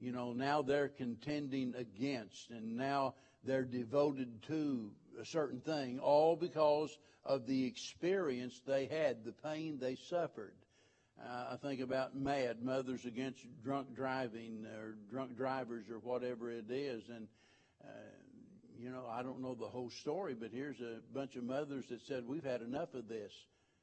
you 0.00 0.10
know, 0.10 0.32
now 0.32 0.62
they're 0.62 0.88
contending 0.88 1.74
against, 1.76 2.50
and 2.50 2.76
now 2.76 3.14
they're 3.44 3.64
devoted 3.64 4.42
to 4.48 4.90
a 5.20 5.24
certain 5.24 5.60
thing, 5.60 6.00
all 6.00 6.34
because 6.34 6.98
of 7.24 7.46
the 7.46 7.64
experience 7.64 8.60
they 8.66 8.86
had, 8.86 9.24
the 9.24 9.32
pain 9.32 9.78
they 9.78 9.94
suffered. 9.94 10.54
Uh, 11.22 11.52
I 11.52 11.56
think 11.56 11.80
about 11.80 12.16
MADD, 12.16 12.62
Mothers 12.62 13.04
Against 13.06 13.46
Drunk 13.62 13.94
Driving, 13.94 14.66
or 14.76 14.96
drunk 15.08 15.36
drivers, 15.36 15.88
or 15.88 15.98
whatever 16.00 16.50
it 16.50 16.70
is, 16.70 17.08
and 17.08 17.28
uh, 17.82 17.86
you 18.78 18.90
know, 18.90 19.06
I 19.10 19.22
don't 19.22 19.40
know 19.40 19.54
the 19.54 19.66
whole 19.66 19.90
story, 19.90 20.34
but 20.34 20.50
here's 20.52 20.80
a 20.80 20.98
bunch 21.14 21.36
of 21.36 21.44
mothers 21.44 21.86
that 21.90 22.02
said, 22.06 22.24
We've 22.26 22.44
had 22.44 22.62
enough 22.62 22.94
of 22.94 23.08
this. 23.08 23.32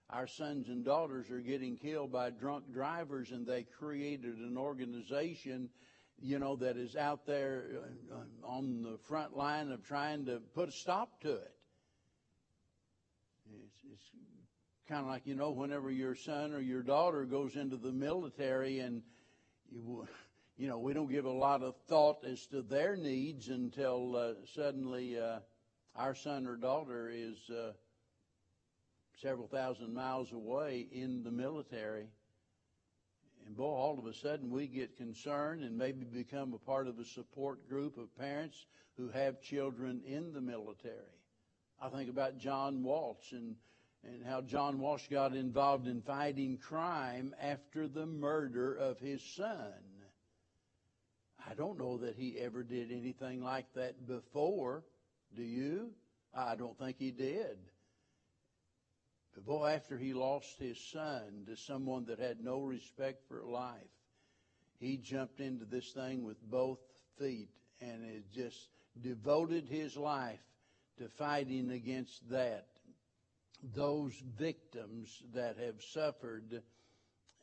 Our 0.10 0.28
sons 0.28 0.68
and 0.68 0.86
daughters 0.86 1.32
are 1.32 1.40
getting 1.40 1.78
killed 1.78 2.12
by 2.12 2.30
drunk 2.30 2.72
drivers, 2.72 3.32
and 3.32 3.48
they 3.48 3.64
created 3.64 4.38
an 4.38 4.58
organization, 4.58 5.70
you 6.22 6.40
know, 6.40 6.56
that 6.58 6.78
is 6.78 6.96
out 6.96 7.26
there 7.26 7.66
uh, 8.12 8.48
on 8.48 8.84
the 8.84 8.98
front 9.08 9.36
line 9.36 9.72
of 9.72 9.84
trying 9.84 10.26
to 10.26 10.42
put 10.54 10.70
a 10.70 10.72
stop 10.72 11.22
to 11.22 11.32
it. 11.32 11.56
It's, 13.64 13.80
it's 13.92 14.04
kind 14.88 15.02
of 15.02 15.08
like, 15.08 15.26
you 15.26 15.36
know, 15.36 15.52
whenever 15.52 15.90
your 15.90 16.16
son 16.16 16.54
or 16.54 16.60
your 16.60 16.84
daughter 16.84 17.26
goes 17.26 17.56
into 17.56 17.78
the 17.78 17.92
military 17.92 18.80
and 18.80 19.02
you, 19.72 20.08
you 20.58 20.68
know, 20.68 20.78
we 20.78 20.94
don't 20.94 21.10
give 21.10 21.26
a 21.26 21.32
lot 21.32 21.64
of 21.64 21.76
thought 21.88 22.24
as 22.26 22.46
to 22.48 22.62
their 22.62 22.96
needs 22.96 23.50
until 23.50 24.16
uh, 24.16 24.34
suddenly 24.54 25.20
uh, 25.20 25.40
our 25.96 26.14
son 26.14 26.46
or 26.46 26.56
daughter 26.56 27.10
is 27.12 27.38
uh, 27.50 27.72
several 29.22 29.48
thousand 29.48 29.94
miles 29.94 30.32
away 30.32 30.88
in 30.92 31.24
the 31.24 31.32
military. 31.32 32.08
And 33.46 33.58
boy, 33.58 33.66
all 33.66 33.98
of 33.98 34.06
a 34.06 34.14
sudden 34.14 34.52
we 34.52 34.68
get 34.68 34.96
concerned 34.96 35.64
and 35.64 35.78
maybe 35.78 36.06
become 36.06 36.54
a 36.54 36.60
part 36.60 36.88
of 36.88 37.00
a 37.00 37.06
support 37.06 37.68
group 37.68 37.98
of 37.98 38.16
parents 38.18 38.66
who 38.96 39.10
have 39.10 39.42
children 39.42 40.02
in 40.06 40.34
the 40.34 40.42
military. 40.42 40.96
I 41.82 41.90
think 41.90 42.10
about 42.10 42.38
John 42.38 42.84
Walsh 42.84 43.32
and, 43.32 43.56
and 44.04 44.24
how 44.24 44.42
John 44.42 44.80
Walsh 44.80 45.08
got 45.10 45.36
involved 45.36 45.88
in 45.88 46.02
fighting 46.02 46.58
crime 46.58 47.34
after 47.42 47.88
the 47.88 48.06
murder 48.06 48.76
of 48.76 49.00
his 49.00 49.22
son. 49.36 49.74
I 51.50 51.54
don't 51.56 51.78
know 51.78 51.98
that 51.98 52.16
he 52.16 52.38
ever 52.40 52.64
did 52.64 52.92
anything 52.92 53.44
like 53.44 53.66
that 53.76 54.08
before. 54.08 54.84
Do 55.36 55.44
you? 55.44 55.92
I 56.34 56.56
don't 56.56 56.78
think 56.78 56.98
he 56.98 57.12
did. 57.12 57.58
But 59.34 59.46
boy, 59.46 59.70
after 59.70 59.98
he 59.98 60.14
lost 60.14 60.58
his 60.60 60.80
son 60.80 61.46
to 61.48 61.58
someone 61.58 62.06
that 62.06 62.20
had 62.20 62.44
no 62.44 62.62
respect 62.62 63.28
for 63.28 63.42
life, 63.44 63.82
he 64.80 64.98
jumped 64.98 65.40
into 65.40 65.66
this 65.66 65.92
thing 65.92 66.24
with 66.24 66.42
both 66.50 66.80
feet 67.18 67.50
and 67.82 68.04
it 68.04 68.24
just 68.34 68.70
devoted 69.02 69.66
his 69.68 69.98
life 69.98 70.40
to 71.00 71.08
fighting 71.10 71.72
against 71.72 72.30
that. 72.30 72.68
Those 73.76 74.14
victims 74.38 75.24
that 75.34 75.58
have 75.58 75.82
suffered, 75.82 76.62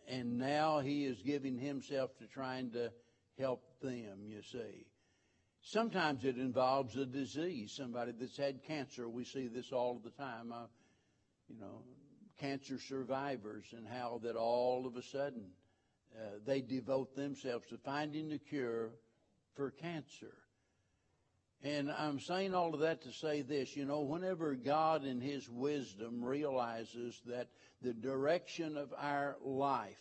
and 0.07 0.39
now 0.39 0.81
he 0.81 1.05
is 1.05 1.23
giving 1.23 1.59
himself 1.59 2.17
to 2.19 2.27
trying 2.27 2.71
to 2.73 2.93
help 3.39 3.63
them, 3.81 4.21
you 4.27 4.43
see. 4.43 4.87
Sometimes 5.63 6.25
it 6.25 6.37
involves 6.37 6.97
a 6.97 7.05
disease, 7.05 7.73
somebody 7.77 8.13
that's 8.19 8.37
had 8.37 8.65
cancer. 8.65 9.09
We 9.09 9.25
see 9.25 9.49
this 9.49 9.73
all 9.73 10.01
the 10.03 10.11
time. 10.11 10.53
Uh, 10.53 10.67
you 11.49 11.61
know, 11.61 11.83
cancer 12.39 12.79
survivors 12.79 13.67
and 13.77 13.87
how 13.87 14.21
that 14.23 14.37
all 14.37 14.87
of 14.87 14.97
a 14.97 15.03
sudden 15.03 15.51
uh, 16.17 16.39
they 16.47 16.61
devote 16.61 17.15
themselves 17.15 17.67
to 17.69 17.77
finding 17.79 18.29
the 18.29 18.39
cure 18.39 18.91
for 19.55 19.71
cancer. 19.71 20.35
And 21.63 21.91
I'm 21.91 22.21
saying 22.21 22.55
all 22.55 22.73
of 22.73 22.81
that 22.81 23.03
to 23.03 23.13
say 23.13 23.43
this, 23.43 23.77
you 23.77 23.85
know, 23.85 24.01
whenever 24.01 24.55
God 24.55 25.05
in 25.05 25.21
His 25.21 25.49
wisdom 25.51 26.25
realizes 26.25 27.21
that 27.27 27.49
the 27.83 27.93
direction 27.93 28.79
of 28.79 28.95
our 28.97 29.37
life, 29.45 30.01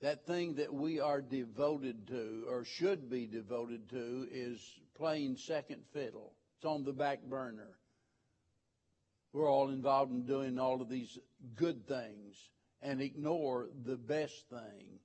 that 0.00 0.26
thing 0.26 0.54
that 0.54 0.72
we 0.72 1.00
are 1.00 1.20
devoted 1.20 2.06
to 2.08 2.46
or 2.48 2.64
should 2.64 3.10
be 3.10 3.26
devoted 3.26 3.88
to 3.90 4.28
is 4.30 4.60
playing 4.94 5.36
second 5.36 5.82
fiddle. 5.92 6.32
It's 6.56 6.66
on 6.66 6.84
the 6.84 6.92
back 6.92 7.22
burner. 7.22 7.76
We're 9.32 9.50
all 9.50 9.70
involved 9.70 10.12
in 10.12 10.24
doing 10.24 10.58
all 10.58 10.80
of 10.80 10.88
these 10.88 11.18
good 11.56 11.86
things 11.86 12.36
and 12.80 13.00
ignore 13.00 13.68
the 13.84 13.96
best 13.96 14.48
thing. 14.48 15.00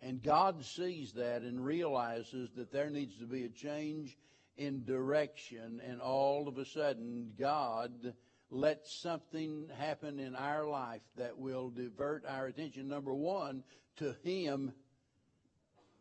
And 0.00 0.22
God 0.22 0.64
sees 0.64 1.12
that 1.14 1.42
and 1.42 1.64
realizes 1.64 2.50
that 2.56 2.70
there 2.70 2.90
needs 2.90 3.16
to 3.18 3.26
be 3.26 3.44
a 3.44 3.48
change 3.48 4.16
in 4.56 4.84
direction, 4.84 5.80
and 5.86 6.00
all 6.00 6.48
of 6.48 6.56
a 6.56 6.64
sudden, 6.64 7.32
God 7.38 8.14
lets 8.50 9.00
something 9.00 9.68
happen 9.78 10.18
in 10.18 10.36
our 10.36 10.66
life 10.66 11.02
that 11.16 11.38
will 11.38 11.70
divert 11.70 12.24
our 12.26 12.46
attention, 12.46 12.88
number 12.88 13.14
one, 13.14 13.64
to 13.96 14.14
Him, 14.22 14.72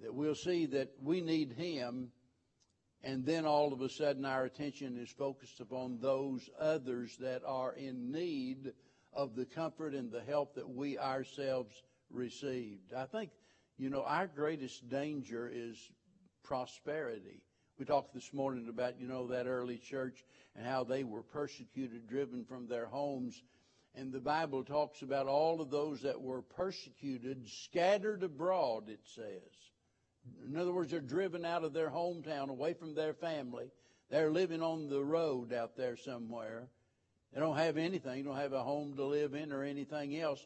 that 0.01 0.13
we'll 0.13 0.35
see 0.35 0.65
that 0.67 0.91
we 1.01 1.21
need 1.21 1.53
Him, 1.53 2.11
and 3.03 3.25
then 3.25 3.45
all 3.45 3.73
of 3.73 3.81
a 3.81 3.89
sudden 3.89 4.25
our 4.25 4.45
attention 4.45 4.97
is 4.97 5.09
focused 5.09 5.59
upon 5.59 5.99
those 5.99 6.49
others 6.59 7.15
that 7.19 7.41
are 7.45 7.73
in 7.73 8.11
need 8.11 8.73
of 9.13 9.35
the 9.35 9.45
comfort 9.45 9.93
and 9.93 10.11
the 10.11 10.21
help 10.21 10.55
that 10.55 10.69
we 10.69 10.97
ourselves 10.97 11.73
received. 12.09 12.93
I 12.93 13.05
think, 13.05 13.31
you 13.77 13.89
know, 13.89 14.03
our 14.03 14.27
greatest 14.27 14.89
danger 14.89 15.49
is 15.51 15.77
prosperity. 16.43 17.41
We 17.77 17.85
talked 17.85 18.13
this 18.13 18.33
morning 18.33 18.69
about, 18.69 18.99
you 19.01 19.07
know, 19.07 19.27
that 19.27 19.47
early 19.47 19.77
church 19.77 20.23
and 20.55 20.65
how 20.65 20.85
they 20.85 21.03
were 21.03 21.23
persecuted, 21.23 22.07
driven 22.07 22.45
from 22.45 22.67
their 22.67 22.85
homes. 22.85 23.41
And 23.95 24.13
the 24.13 24.21
Bible 24.21 24.63
talks 24.63 25.01
about 25.01 25.27
all 25.27 25.59
of 25.59 25.69
those 25.69 26.01
that 26.03 26.21
were 26.21 26.41
persecuted, 26.41 27.49
scattered 27.49 28.23
abroad, 28.23 28.89
it 28.89 29.01
says. 29.03 29.51
In 30.47 30.57
other 30.57 30.71
words, 30.71 30.91
they're 30.91 31.01
driven 31.01 31.43
out 31.43 31.63
of 31.63 31.73
their 31.73 31.89
hometown, 31.89 32.49
away 32.49 32.73
from 32.73 32.95
their 32.95 33.13
family. 33.13 33.71
They're 34.09 34.31
living 34.31 34.61
on 34.61 34.87
the 34.87 35.03
road 35.03 35.51
out 35.51 35.75
there 35.75 35.97
somewhere. 35.97 36.67
They 37.33 37.41
don't 37.41 37.57
have 37.57 37.77
anything, 37.77 38.15
they 38.15 38.21
don't 38.21 38.37
have 38.37 38.53
a 38.53 38.63
home 38.63 38.95
to 38.95 39.03
live 39.03 39.33
in 39.33 39.51
or 39.51 39.63
anything 39.63 40.17
else. 40.17 40.45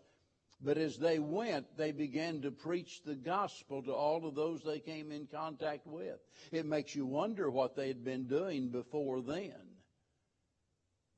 But 0.62 0.78
as 0.78 0.98
they 0.98 1.20
went, 1.20 1.78
they 1.78 1.92
began 1.92 2.42
to 2.42 2.52
preach 2.52 3.04
the 3.04 3.16
gospel 3.16 3.82
to 3.84 3.94
all 3.94 4.26
of 4.26 4.36
those 4.36 4.62
they 4.62 4.80
came 4.80 5.12
in 5.12 5.28
contact 5.28 5.88
with. 5.88 6.20
It 6.52 6.66
makes 6.66 6.94
you 6.96 7.06
wonder 7.06 7.50
what 7.50 7.76
they 7.76 7.88
had 7.88 8.04
been 8.04 8.28
doing 8.28 8.70
before 8.70 9.22
then. 9.22 9.78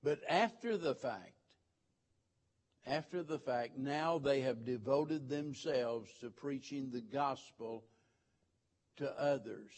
But 0.04 0.20
after 0.30 0.78
the 0.78 0.94
fact, 0.94 1.34
after 2.86 3.24
the 3.24 3.40
fact, 3.40 3.78
now 3.78 4.20
they 4.20 4.42
have 4.42 4.66
devoted 4.66 5.30
themselves 5.30 6.12
to 6.22 6.30
preaching 6.30 6.92
the 6.92 7.02
gospel 7.02 7.84
to 8.98 9.10
others. 9.20 9.72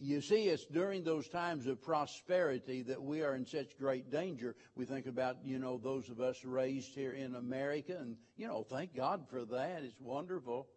You 0.00 0.20
see, 0.20 0.48
it's 0.48 0.66
during 0.66 1.04
those 1.04 1.28
times 1.28 1.66
of 1.66 1.80
prosperity 1.80 2.82
that 2.82 3.00
we 3.00 3.22
are 3.22 3.34
in 3.34 3.46
such 3.46 3.78
great 3.78 4.10
danger. 4.10 4.56
We 4.74 4.84
think 4.86 5.06
about, 5.06 5.36
you 5.44 5.58
know, 5.58 5.78
those 5.78 6.10
of 6.10 6.20
us 6.20 6.44
raised 6.44 6.94
here 6.94 7.12
in 7.12 7.36
America, 7.36 7.96
and, 7.98 8.16
you 8.36 8.48
know, 8.48 8.64
thank 8.68 8.94
God 8.94 9.26
for 9.30 9.44
that. 9.44 9.82
It's 9.84 9.94
wonderful. 10.00 10.68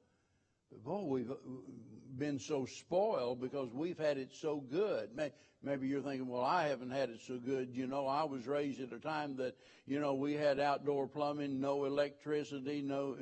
But 0.71 0.83
boy, 0.83 1.03
we've 1.03 1.31
been 2.17 2.39
so 2.39 2.65
spoiled 2.65 3.39
because 3.41 3.69
we've 3.73 3.97
had 3.97 4.17
it 4.17 4.33
so 4.33 4.57
good. 4.57 5.09
Maybe 5.63 5.87
you're 5.87 6.01
thinking, 6.01 6.27
well, 6.27 6.43
I 6.43 6.67
haven't 6.67 6.91
had 6.91 7.09
it 7.09 7.19
so 7.25 7.37
good. 7.37 7.75
You 7.75 7.87
know, 7.87 8.05
I 8.05 8.23
was 8.23 8.47
raised 8.47 8.79
at 8.79 8.93
a 8.93 8.99
time 8.99 9.35
that, 9.37 9.55
you 9.85 9.99
know, 9.99 10.13
we 10.13 10.33
had 10.33 10.59
outdoor 10.59 11.07
plumbing, 11.07 11.59
no 11.59 11.85
electricity, 11.85 12.81
no, 12.81 13.17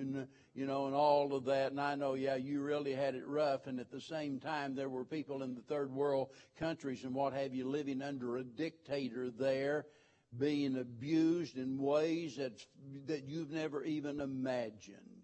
you 0.53 0.65
know, 0.65 0.85
and 0.85 0.95
all 0.95 1.33
of 1.33 1.45
that. 1.45 1.71
And 1.71 1.79
I 1.79 1.95
know, 1.95 2.13
yeah, 2.13 2.35
you 2.35 2.61
really 2.61 2.93
had 2.93 3.15
it 3.15 3.25
rough. 3.25 3.67
And 3.67 3.79
at 3.79 3.89
the 3.89 4.01
same 4.01 4.39
time, 4.39 4.75
there 4.75 4.89
were 4.89 5.05
people 5.05 5.43
in 5.43 5.55
the 5.55 5.61
third 5.61 5.91
world 5.91 6.29
countries 6.59 7.03
and 7.03 7.15
what 7.15 7.33
have 7.33 7.53
you 7.53 7.67
living 7.69 8.01
under 8.01 8.37
a 8.37 8.43
dictator 8.43 9.29
there 9.29 9.85
being 10.37 10.77
abused 10.77 11.57
in 11.57 11.77
ways 11.77 12.35
that, 12.35 12.59
that 13.07 13.23
you've 13.29 13.51
never 13.51 13.83
even 13.83 14.19
imagined. 14.19 15.14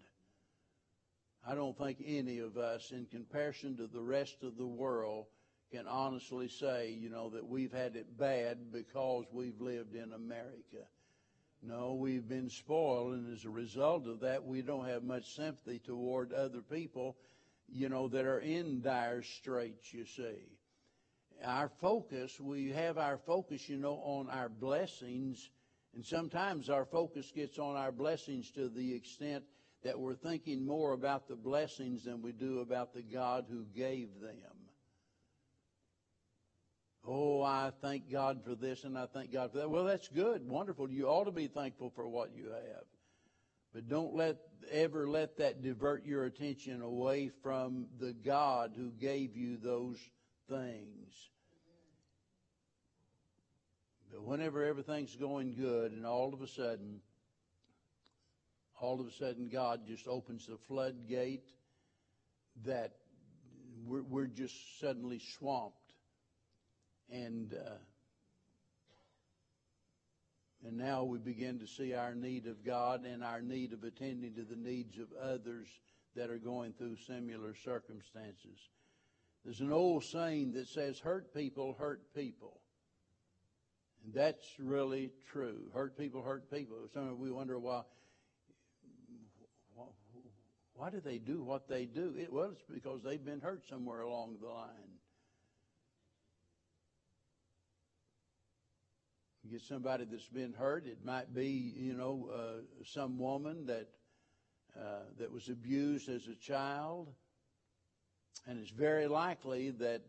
I 1.46 1.54
don't 1.54 1.76
think 1.76 1.98
any 2.04 2.38
of 2.38 2.56
us, 2.56 2.92
in 2.92 3.06
comparison 3.06 3.76
to 3.78 3.86
the 3.86 4.02
rest 4.02 4.42
of 4.42 4.56
the 4.56 4.66
world, 4.66 5.26
can 5.72 5.86
honestly 5.86 6.48
say, 6.48 6.90
you 6.90 7.08
know, 7.08 7.30
that 7.30 7.46
we've 7.46 7.72
had 7.72 7.96
it 7.96 8.16
bad 8.18 8.72
because 8.72 9.24
we've 9.32 9.60
lived 9.60 9.94
in 9.94 10.12
America. 10.12 10.86
No, 11.62 11.94
we've 11.94 12.28
been 12.28 12.50
spoiled, 12.50 13.14
and 13.14 13.32
as 13.32 13.44
a 13.44 13.50
result 13.50 14.06
of 14.06 14.20
that, 14.20 14.44
we 14.44 14.62
don't 14.62 14.86
have 14.86 15.02
much 15.02 15.34
sympathy 15.34 15.78
toward 15.78 16.32
other 16.32 16.60
people, 16.60 17.16
you 17.68 17.88
know, 17.88 18.08
that 18.08 18.24
are 18.24 18.40
in 18.40 18.82
dire 18.82 19.22
straits, 19.22 19.92
you 19.92 20.04
see. 20.04 20.58
Our 21.44 21.70
focus, 21.80 22.38
we 22.38 22.70
have 22.70 22.98
our 22.98 23.16
focus, 23.16 23.68
you 23.68 23.78
know, 23.78 23.94
on 24.04 24.28
our 24.28 24.48
blessings, 24.48 25.50
and 25.94 26.04
sometimes 26.04 26.68
our 26.68 26.84
focus 26.84 27.32
gets 27.34 27.58
on 27.58 27.76
our 27.76 27.92
blessings 27.92 28.50
to 28.52 28.68
the 28.68 28.94
extent 28.94 29.44
that 29.84 29.98
we're 29.98 30.14
thinking 30.14 30.64
more 30.64 30.92
about 30.92 31.28
the 31.28 31.36
blessings 31.36 32.04
than 32.04 32.22
we 32.22 32.32
do 32.32 32.60
about 32.60 32.94
the 32.94 33.02
God 33.02 33.46
who 33.50 33.64
gave 33.74 34.08
them. 34.20 34.52
Oh, 37.04 37.42
I 37.42 37.72
thank 37.80 38.10
God 38.10 38.42
for 38.44 38.54
this 38.54 38.84
and 38.84 38.96
I 38.96 39.06
thank 39.06 39.32
God 39.32 39.50
for 39.50 39.58
that. 39.58 39.70
Well, 39.70 39.84
that's 39.84 40.08
good, 40.08 40.48
wonderful. 40.48 40.88
You 40.88 41.08
ought 41.08 41.24
to 41.24 41.32
be 41.32 41.48
thankful 41.48 41.90
for 41.96 42.08
what 42.08 42.30
you 42.36 42.44
have. 42.44 42.84
But 43.74 43.88
don't 43.88 44.14
let 44.14 44.36
ever 44.70 45.08
let 45.08 45.38
that 45.38 45.62
divert 45.62 46.06
your 46.06 46.24
attention 46.26 46.82
away 46.82 47.30
from 47.42 47.86
the 47.98 48.12
God 48.12 48.72
who 48.76 48.90
gave 48.90 49.36
you 49.36 49.56
those 49.56 49.98
things. 50.48 51.30
But 54.12 54.22
whenever 54.22 54.62
everything's 54.62 55.16
going 55.16 55.54
good 55.54 55.92
and 55.92 56.06
all 56.06 56.34
of 56.34 56.42
a 56.42 56.46
sudden 56.46 57.00
all 58.82 59.00
of 59.00 59.06
a 59.06 59.12
sudden 59.12 59.48
God 59.48 59.80
just 59.86 60.06
opens 60.08 60.46
the 60.46 60.58
floodgate 60.68 61.48
that 62.66 62.92
we're, 63.86 64.02
we're 64.02 64.26
just 64.26 64.54
suddenly 64.80 65.20
swamped. 65.38 65.76
And 67.10 67.54
uh, 67.54 67.74
And 70.64 70.78
now 70.78 71.02
we 71.02 71.18
begin 71.18 71.58
to 71.58 71.66
see 71.66 71.92
our 71.94 72.14
need 72.14 72.46
of 72.46 72.64
God 72.64 73.04
and 73.04 73.24
our 73.24 73.42
need 73.42 73.72
of 73.72 73.82
attending 73.82 74.34
to 74.34 74.42
the 74.42 74.56
needs 74.56 74.96
of 74.98 75.08
others 75.20 75.66
that 76.14 76.30
are 76.30 76.38
going 76.38 76.72
through 76.72 76.96
similar 77.06 77.54
circumstances. 77.64 78.58
There's 79.44 79.60
an 79.60 79.72
old 79.72 80.04
saying 80.04 80.52
that 80.52 80.68
says, 80.68 81.00
hurt 81.00 81.34
people 81.34 81.74
hurt 81.78 82.14
people. 82.14 82.60
And 84.04 84.14
that's 84.14 84.46
really 84.58 85.10
true. 85.32 85.62
Hurt 85.74 85.98
people 85.98 86.22
hurt 86.22 86.48
people. 86.50 86.76
Sometimes 86.94 87.18
we 87.18 87.32
wonder 87.32 87.58
why, 87.58 87.82
why 90.74 90.90
do 90.90 91.00
they 91.00 91.18
do 91.18 91.42
what 91.42 91.68
they 91.68 91.84
do? 91.84 92.14
It, 92.18 92.32
well, 92.32 92.50
it's 92.52 92.62
because 92.72 93.02
they've 93.02 93.24
been 93.24 93.40
hurt 93.40 93.62
somewhere 93.68 94.00
along 94.00 94.36
the 94.40 94.48
line. 94.48 94.68
You 99.44 99.50
get 99.50 99.62
somebody 99.62 100.04
that's 100.04 100.28
been 100.28 100.52
hurt. 100.52 100.86
It 100.86 101.04
might 101.04 101.34
be, 101.34 101.74
you 101.76 101.94
know, 101.94 102.30
uh, 102.32 102.84
some 102.84 103.18
woman 103.18 103.66
that 103.66 103.88
uh, 104.78 105.00
that 105.18 105.30
was 105.30 105.48
abused 105.48 106.08
as 106.08 106.26
a 106.28 106.34
child, 106.34 107.12
and 108.46 108.58
it's 108.58 108.70
very 108.70 109.06
likely 109.06 109.70
that 109.70 110.02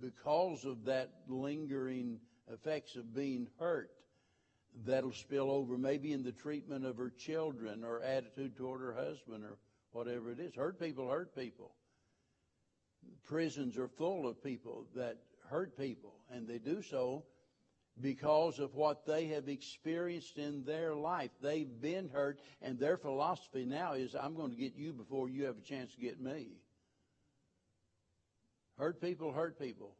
because 0.00 0.64
of 0.64 0.84
that 0.84 1.10
lingering 1.28 2.20
effects 2.52 2.96
of 2.96 3.14
being 3.14 3.46
hurt, 3.58 3.90
that'll 4.84 5.12
spill 5.12 5.50
over 5.50 5.78
maybe 5.78 6.12
in 6.12 6.22
the 6.22 6.32
treatment 6.32 6.84
of 6.84 6.96
her 6.96 7.10
children 7.10 7.84
or 7.84 8.02
attitude 8.02 8.56
toward 8.56 8.80
her 8.80 8.94
husband 8.94 9.44
or 9.44 9.56
whatever 9.92 10.30
it 10.30 10.40
is. 10.40 10.54
Hurt 10.54 10.80
people 10.80 11.08
hurt 11.08 11.34
people. 11.34 11.72
Prisons 13.24 13.76
are 13.78 13.88
full 13.88 14.26
of 14.26 14.42
people 14.42 14.86
that 14.94 15.18
hurt 15.48 15.78
people, 15.78 16.14
and 16.30 16.46
they 16.46 16.58
do 16.58 16.82
so 16.82 17.24
because 18.00 18.58
of 18.58 18.74
what 18.74 19.06
they 19.06 19.26
have 19.26 19.48
experienced 19.48 20.38
in 20.38 20.64
their 20.64 20.94
life. 20.94 21.30
They've 21.40 21.80
been 21.80 22.08
hurt, 22.08 22.40
and 22.62 22.78
their 22.78 22.96
philosophy 22.96 23.64
now 23.64 23.94
is 23.94 24.14
I'm 24.14 24.34
going 24.34 24.50
to 24.50 24.56
get 24.56 24.76
you 24.76 24.92
before 24.92 25.28
you 25.28 25.44
have 25.44 25.58
a 25.58 25.62
chance 25.62 25.94
to 25.94 26.00
get 26.00 26.20
me. 26.20 26.48
Hurt 28.78 29.00
people 29.00 29.32
hurt 29.32 29.58
people. 29.58 29.96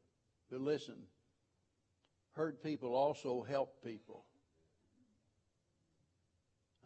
But 0.50 0.60
listen, 0.60 0.96
hurt 2.32 2.62
people 2.62 2.94
also 2.94 3.42
help 3.42 3.82
people. 3.84 4.24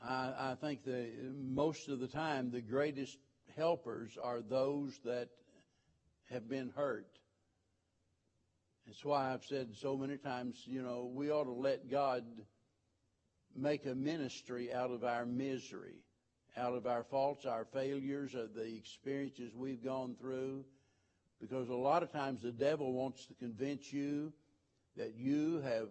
I, 0.04 0.52
I 0.52 0.56
think 0.60 0.84
the 0.84 1.08
most 1.34 1.88
of 1.88 2.00
the 2.00 2.08
time 2.08 2.50
the 2.50 2.60
greatest 2.60 3.18
helpers 3.56 4.16
are 4.22 4.40
those 4.40 4.98
that 5.04 5.28
have 6.30 6.48
been 6.48 6.72
hurt. 6.74 7.06
That's 8.86 9.04
why 9.04 9.32
I've 9.32 9.44
said 9.44 9.68
so 9.80 9.96
many 9.96 10.16
times, 10.16 10.56
you 10.66 10.82
know, 10.82 11.10
we 11.14 11.30
ought 11.30 11.44
to 11.44 11.52
let 11.52 11.90
God 11.90 12.24
make 13.54 13.86
a 13.86 13.94
ministry 13.94 14.72
out 14.72 14.90
of 14.90 15.04
our 15.04 15.24
misery, 15.24 16.02
out 16.56 16.74
of 16.74 16.86
our 16.86 17.04
faults, 17.04 17.46
our 17.46 17.64
failures, 17.64 18.34
of 18.34 18.54
the 18.54 18.64
experiences 18.64 19.52
we've 19.54 19.84
gone 19.84 20.16
through. 20.20 20.64
Because 21.40 21.68
a 21.68 21.74
lot 21.74 22.02
of 22.02 22.12
times 22.12 22.42
the 22.42 22.52
devil 22.52 22.92
wants 22.92 23.26
to 23.26 23.34
convince 23.34 23.92
you 23.92 24.32
that 24.96 25.14
you 25.16 25.60
have 25.60 25.88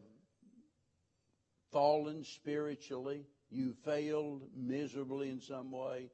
fallen 1.71 2.23
spiritually, 2.23 3.25
you 3.51 3.73
failed 3.85 4.41
miserably 4.55 5.29
in 5.29 5.41
some 5.41 5.71
way. 5.71 6.09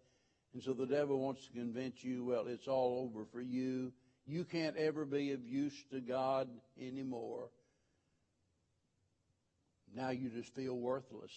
And 0.53 0.63
so 0.63 0.73
the 0.73 0.87
devil 0.87 1.19
wants 1.19 1.45
to 1.45 1.53
convince 1.53 2.03
you, 2.03 2.25
well, 2.25 2.47
it's 2.47 2.67
all 2.67 3.07
over 3.07 3.25
for 3.31 3.41
you. 3.41 3.93
You 4.25 4.43
can't 4.43 4.75
ever 4.75 5.05
be 5.05 5.31
of 5.31 5.45
use 5.45 5.75
to 5.91 6.01
God 6.01 6.49
anymore. 6.81 7.49
Now 9.95 10.09
you 10.09 10.29
just 10.29 10.53
feel 10.55 10.75
worthless. 10.75 11.31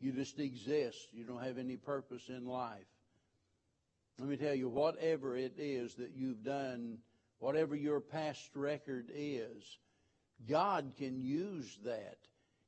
You 0.00 0.12
just 0.12 0.38
exist. 0.38 0.98
You 1.12 1.24
don't 1.24 1.42
have 1.42 1.58
any 1.58 1.76
purpose 1.76 2.22
in 2.28 2.46
life. 2.46 2.84
Let 4.18 4.28
me 4.28 4.36
tell 4.36 4.54
you, 4.54 4.68
whatever 4.68 5.36
it 5.36 5.54
is 5.58 5.94
that 5.94 6.12
you've 6.14 6.44
done, 6.44 6.98
whatever 7.38 7.74
your 7.74 8.00
past 8.00 8.50
record 8.54 9.10
is, 9.14 9.62
God 10.48 10.92
can 10.98 11.20
use 11.20 11.78
that. 11.84 12.18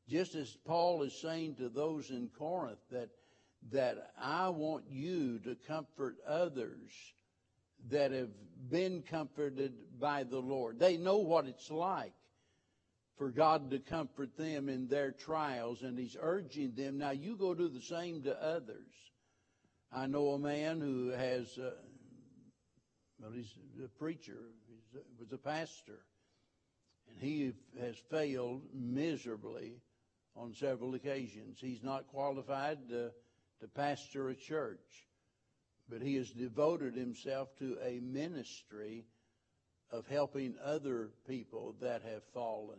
Just 0.09 0.35
as 0.35 0.57
Paul 0.65 1.03
is 1.03 1.13
saying 1.13 1.57
to 1.57 1.69
those 1.69 2.11
in 2.11 2.29
Corinth 2.39 2.79
that, 2.91 3.09
that 3.73 4.13
I 4.21 4.49
want 4.51 4.85
you 4.89 5.41
to 5.41 5.57
comfort 5.67 6.17
others 6.27 6.93
that 7.91 8.13
have 8.13 8.31
been 8.71 9.03
comforted 9.03 9.73
by 9.99 10.23
the 10.23 10.39
Lord. 10.39 10.79
They 10.79 10.97
know 10.97 11.19
what 11.19 11.47
it's 11.47 11.71
like 11.71 12.13
for 13.17 13.31
God 13.31 13.71
to 13.71 13.79
comfort 13.79 14.37
them 14.37 14.69
in 14.69 14.89
their 14.89 15.11
trials, 15.11 15.83
and 15.83 15.99
He's 15.99 16.17
urging 16.21 16.75
them, 16.75 16.99
now 16.99 17.11
you 17.11 17.37
go 17.37 17.55
do 17.55 17.69
the 17.69 17.81
same 17.81 18.23
to 18.23 18.43
others. 18.43 18.93
I 19.93 20.07
know 20.07 20.31
a 20.31 20.39
man 20.39 20.81
who 20.81 21.09
has, 21.09 21.57
uh, 21.59 21.71
well, 23.19 23.31
he's 23.33 23.55
a 23.83 23.89
preacher, 23.99 24.39
he 24.93 24.99
was 25.19 25.33
a 25.33 25.39
pastor, 25.39 26.01
and 27.09 27.19
he 27.19 27.53
has 27.81 27.97
failed 28.11 28.63
miserably 28.75 29.81
on 30.37 30.55
several 30.55 30.95
occasions. 30.95 31.59
He's 31.61 31.83
not 31.83 32.09
qualified 32.09 32.89
to, 32.91 33.11
to 33.61 33.69
pastor 33.75 34.29
a 34.29 34.35
church 34.35 35.07
but 35.89 36.03
he 36.03 36.17
has 36.17 36.31
devoted 36.31 36.95
himself 36.95 37.49
to 37.59 37.77
a 37.85 38.01
ministry 38.01 39.05
of 39.93 40.07
helping 40.09 40.55
other 40.65 41.11
people 41.29 41.77
that 41.81 42.03
have 42.03 42.23
fallen. 42.35 42.79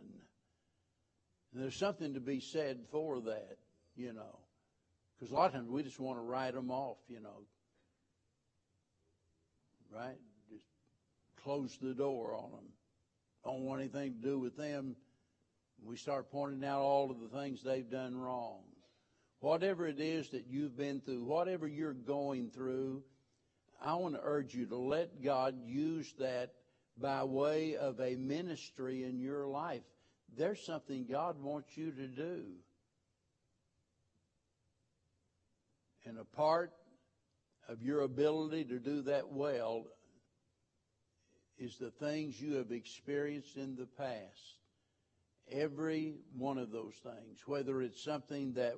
And 1.52 1.62
there's 1.62 1.76
something 1.76 2.14
to 2.14 2.20
be 2.20 2.40
said 2.40 2.80
for 2.90 3.20
that, 3.22 3.56
you 3.96 4.12
know. 4.12 4.38
Because 5.18 5.32
a 5.32 5.34
lot 5.34 5.46
of 5.46 5.52
times 5.54 5.70
we 5.70 5.82
just 5.82 5.98
want 5.98 6.18
to 6.18 6.22
write 6.22 6.54
them 6.54 6.70
off, 6.70 6.98
you 7.08 7.20
know. 7.20 7.42
Right? 9.90 10.18
Just 10.50 10.66
close 11.42 11.76
the 11.80 11.94
door 11.94 12.34
on 12.34 12.50
them. 12.50 12.68
Don't 13.44 13.62
want 13.62 13.80
anything 13.80 14.14
to 14.20 14.28
do 14.28 14.38
with 14.38 14.56
them. 14.56 14.96
We 15.84 15.96
start 15.96 16.30
pointing 16.30 16.64
out 16.64 16.80
all 16.80 17.10
of 17.10 17.20
the 17.20 17.28
things 17.28 17.62
they've 17.62 17.88
done 17.88 18.16
wrong. 18.16 18.62
Whatever 19.40 19.86
it 19.86 20.00
is 20.00 20.30
that 20.30 20.46
you've 20.48 20.76
been 20.76 21.00
through, 21.00 21.24
whatever 21.24 21.66
you're 21.68 21.92
going 21.92 22.50
through, 22.50 23.02
I 23.80 23.94
want 23.94 24.14
to 24.14 24.20
urge 24.22 24.54
you 24.54 24.66
to 24.66 24.76
let 24.76 25.22
God 25.22 25.54
use 25.64 26.12
that 26.18 26.52
by 27.00 27.22
way 27.24 27.76
of 27.76 28.00
a 28.00 28.16
ministry 28.16 29.04
in 29.04 29.20
your 29.20 29.46
life. 29.46 29.82
There's 30.36 30.60
something 30.64 31.06
God 31.08 31.40
wants 31.40 31.76
you 31.76 31.92
to 31.92 32.06
do. 32.08 32.42
And 36.04 36.18
a 36.18 36.24
part 36.24 36.72
of 37.68 37.82
your 37.82 38.00
ability 38.00 38.64
to 38.64 38.78
do 38.78 39.02
that 39.02 39.30
well 39.30 39.84
is 41.58 41.76
the 41.76 41.90
things 41.90 42.40
you 42.40 42.54
have 42.54 42.72
experienced 42.72 43.56
in 43.56 43.76
the 43.76 43.86
past. 43.86 44.58
Every 45.50 46.14
one 46.36 46.58
of 46.58 46.70
those 46.70 46.94
things, 47.02 47.40
whether 47.46 47.80
it's 47.82 48.02
something 48.02 48.54
that 48.54 48.74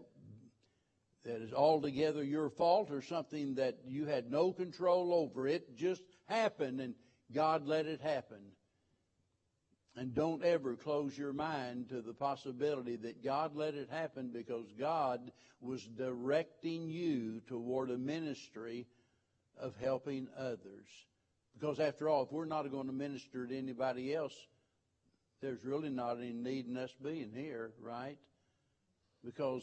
that 1.24 1.42
is 1.42 1.52
altogether 1.52 2.24
your 2.24 2.48
fault 2.48 2.90
or 2.90 3.02
something 3.02 3.56
that 3.56 3.78
you 3.86 4.06
had 4.06 4.30
no 4.30 4.52
control 4.52 5.12
over. 5.12 5.46
It 5.46 5.76
just 5.76 6.02
happened 6.26 6.80
and 6.80 6.94
God 7.32 7.66
let 7.66 7.86
it 7.86 8.00
happen. 8.00 8.38
And 9.96 10.14
don't 10.14 10.44
ever 10.44 10.76
close 10.76 11.18
your 11.18 11.32
mind 11.32 11.88
to 11.90 12.00
the 12.00 12.14
possibility 12.14 12.96
that 12.96 13.22
God 13.22 13.54
let 13.54 13.74
it 13.74 13.90
happen 13.90 14.30
because 14.32 14.66
God 14.78 15.32
was 15.60 15.84
directing 15.84 16.88
you 16.88 17.40
toward 17.48 17.90
a 17.90 17.98
ministry 17.98 18.86
of 19.58 19.74
helping 19.76 20.28
others. 20.38 20.88
Because 21.58 21.80
after 21.80 22.08
all, 22.08 22.22
if 22.22 22.32
we're 22.32 22.46
not 22.46 22.70
going 22.70 22.86
to 22.86 22.92
minister 22.92 23.46
to 23.46 23.58
anybody 23.58 24.14
else, 24.14 24.32
there's 25.40 25.64
really 25.64 25.90
not 25.90 26.18
any 26.18 26.32
need 26.32 26.66
in 26.66 26.76
us 26.76 26.94
being 27.02 27.30
here, 27.34 27.72
right? 27.80 28.18
because 29.24 29.62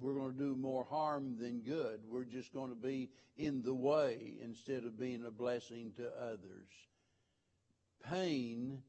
we're 0.00 0.14
going 0.14 0.32
to 0.32 0.38
do 0.38 0.56
more 0.56 0.84
harm 0.84 1.36
than 1.38 1.60
good. 1.60 2.00
We're 2.08 2.24
just 2.24 2.52
going 2.52 2.70
to 2.70 2.76
be 2.76 3.10
in 3.36 3.62
the 3.62 3.74
way 3.74 4.34
instead 4.42 4.84
of 4.84 4.98
being 4.98 5.24
a 5.24 5.30
blessing 5.30 5.92
to 5.96 6.08
others. 6.20 6.68
Pain 8.10 8.82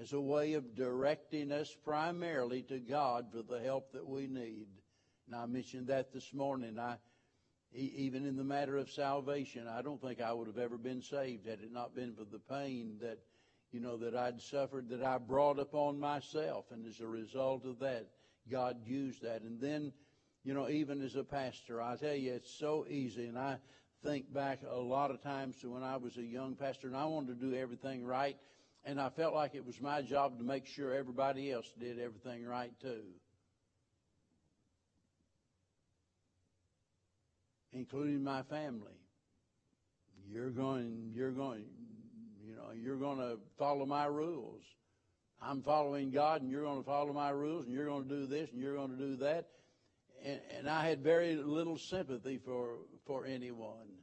as 0.00 0.12
a 0.12 0.20
way 0.20 0.54
of 0.54 0.74
directing 0.74 1.52
us 1.52 1.74
primarily 1.84 2.62
to 2.62 2.78
God 2.78 3.26
for 3.32 3.42
the 3.42 3.60
help 3.60 3.92
that 3.92 4.06
we 4.06 4.26
need. 4.26 4.66
And 5.26 5.36
I 5.36 5.46
mentioned 5.46 5.86
that 5.88 6.12
this 6.12 6.34
morning. 6.34 6.78
I, 6.78 6.96
even 7.72 8.26
in 8.26 8.36
the 8.36 8.44
matter 8.44 8.76
of 8.76 8.90
salvation, 8.90 9.66
I 9.68 9.82
don't 9.82 10.00
think 10.00 10.20
I 10.20 10.32
would 10.32 10.48
have 10.48 10.58
ever 10.58 10.78
been 10.78 11.02
saved 11.02 11.46
had 11.46 11.60
it 11.60 11.72
not 11.72 11.94
been 11.94 12.14
for 12.14 12.24
the 12.24 12.38
pain 12.38 12.98
that, 13.00 13.18
you 13.74 13.80
know, 13.80 13.96
that 13.96 14.14
I'd 14.14 14.40
suffered 14.40 14.88
that 14.90 15.02
I 15.02 15.18
brought 15.18 15.58
upon 15.58 15.98
myself. 15.98 16.66
And 16.70 16.86
as 16.86 17.00
a 17.00 17.08
result 17.08 17.64
of 17.64 17.80
that, 17.80 18.06
God 18.48 18.76
used 18.86 19.22
that. 19.22 19.42
And 19.42 19.60
then, 19.60 19.92
you 20.44 20.54
know, 20.54 20.68
even 20.68 21.02
as 21.02 21.16
a 21.16 21.24
pastor, 21.24 21.82
I 21.82 21.96
tell 21.96 22.14
you, 22.14 22.34
it's 22.34 22.56
so 22.56 22.86
easy. 22.88 23.26
And 23.26 23.36
I 23.36 23.58
think 24.04 24.32
back 24.32 24.60
a 24.70 24.78
lot 24.78 25.10
of 25.10 25.20
times 25.24 25.56
to 25.62 25.70
when 25.72 25.82
I 25.82 25.96
was 25.96 26.16
a 26.16 26.22
young 26.22 26.54
pastor 26.54 26.86
and 26.86 26.96
I 26.96 27.04
wanted 27.06 27.40
to 27.40 27.46
do 27.46 27.56
everything 27.56 28.04
right. 28.04 28.36
And 28.84 29.00
I 29.00 29.08
felt 29.08 29.34
like 29.34 29.56
it 29.56 29.66
was 29.66 29.80
my 29.80 30.02
job 30.02 30.38
to 30.38 30.44
make 30.44 30.66
sure 30.66 30.94
everybody 30.94 31.50
else 31.50 31.66
did 31.80 31.98
everything 31.98 32.44
right 32.44 32.70
too. 32.80 33.02
Including 37.72 38.22
my 38.22 38.44
family. 38.44 38.92
You're 40.30 40.50
going, 40.50 41.10
you're 41.12 41.32
going, 41.32 41.64
know, 42.64 42.72
you're 42.74 42.96
going 42.96 43.18
to 43.18 43.38
follow 43.58 43.86
my 43.86 44.06
rules. 44.06 44.62
I'm 45.40 45.62
following 45.62 46.10
God, 46.10 46.42
and 46.42 46.50
you're 46.50 46.62
going 46.62 46.78
to 46.78 46.86
follow 46.86 47.12
my 47.12 47.30
rules, 47.30 47.66
and 47.66 47.74
you're 47.74 47.86
going 47.86 48.04
to 48.04 48.08
do 48.08 48.26
this, 48.26 48.50
and 48.50 48.60
you're 48.60 48.76
going 48.76 48.90
to 48.90 48.96
do 48.96 49.16
that. 49.16 49.48
And, 50.24 50.40
and 50.56 50.68
I 50.68 50.88
had 50.88 51.02
very 51.02 51.36
little 51.36 51.76
sympathy 51.76 52.38
for 52.38 52.78
for 53.06 53.26
anyone. 53.26 53.98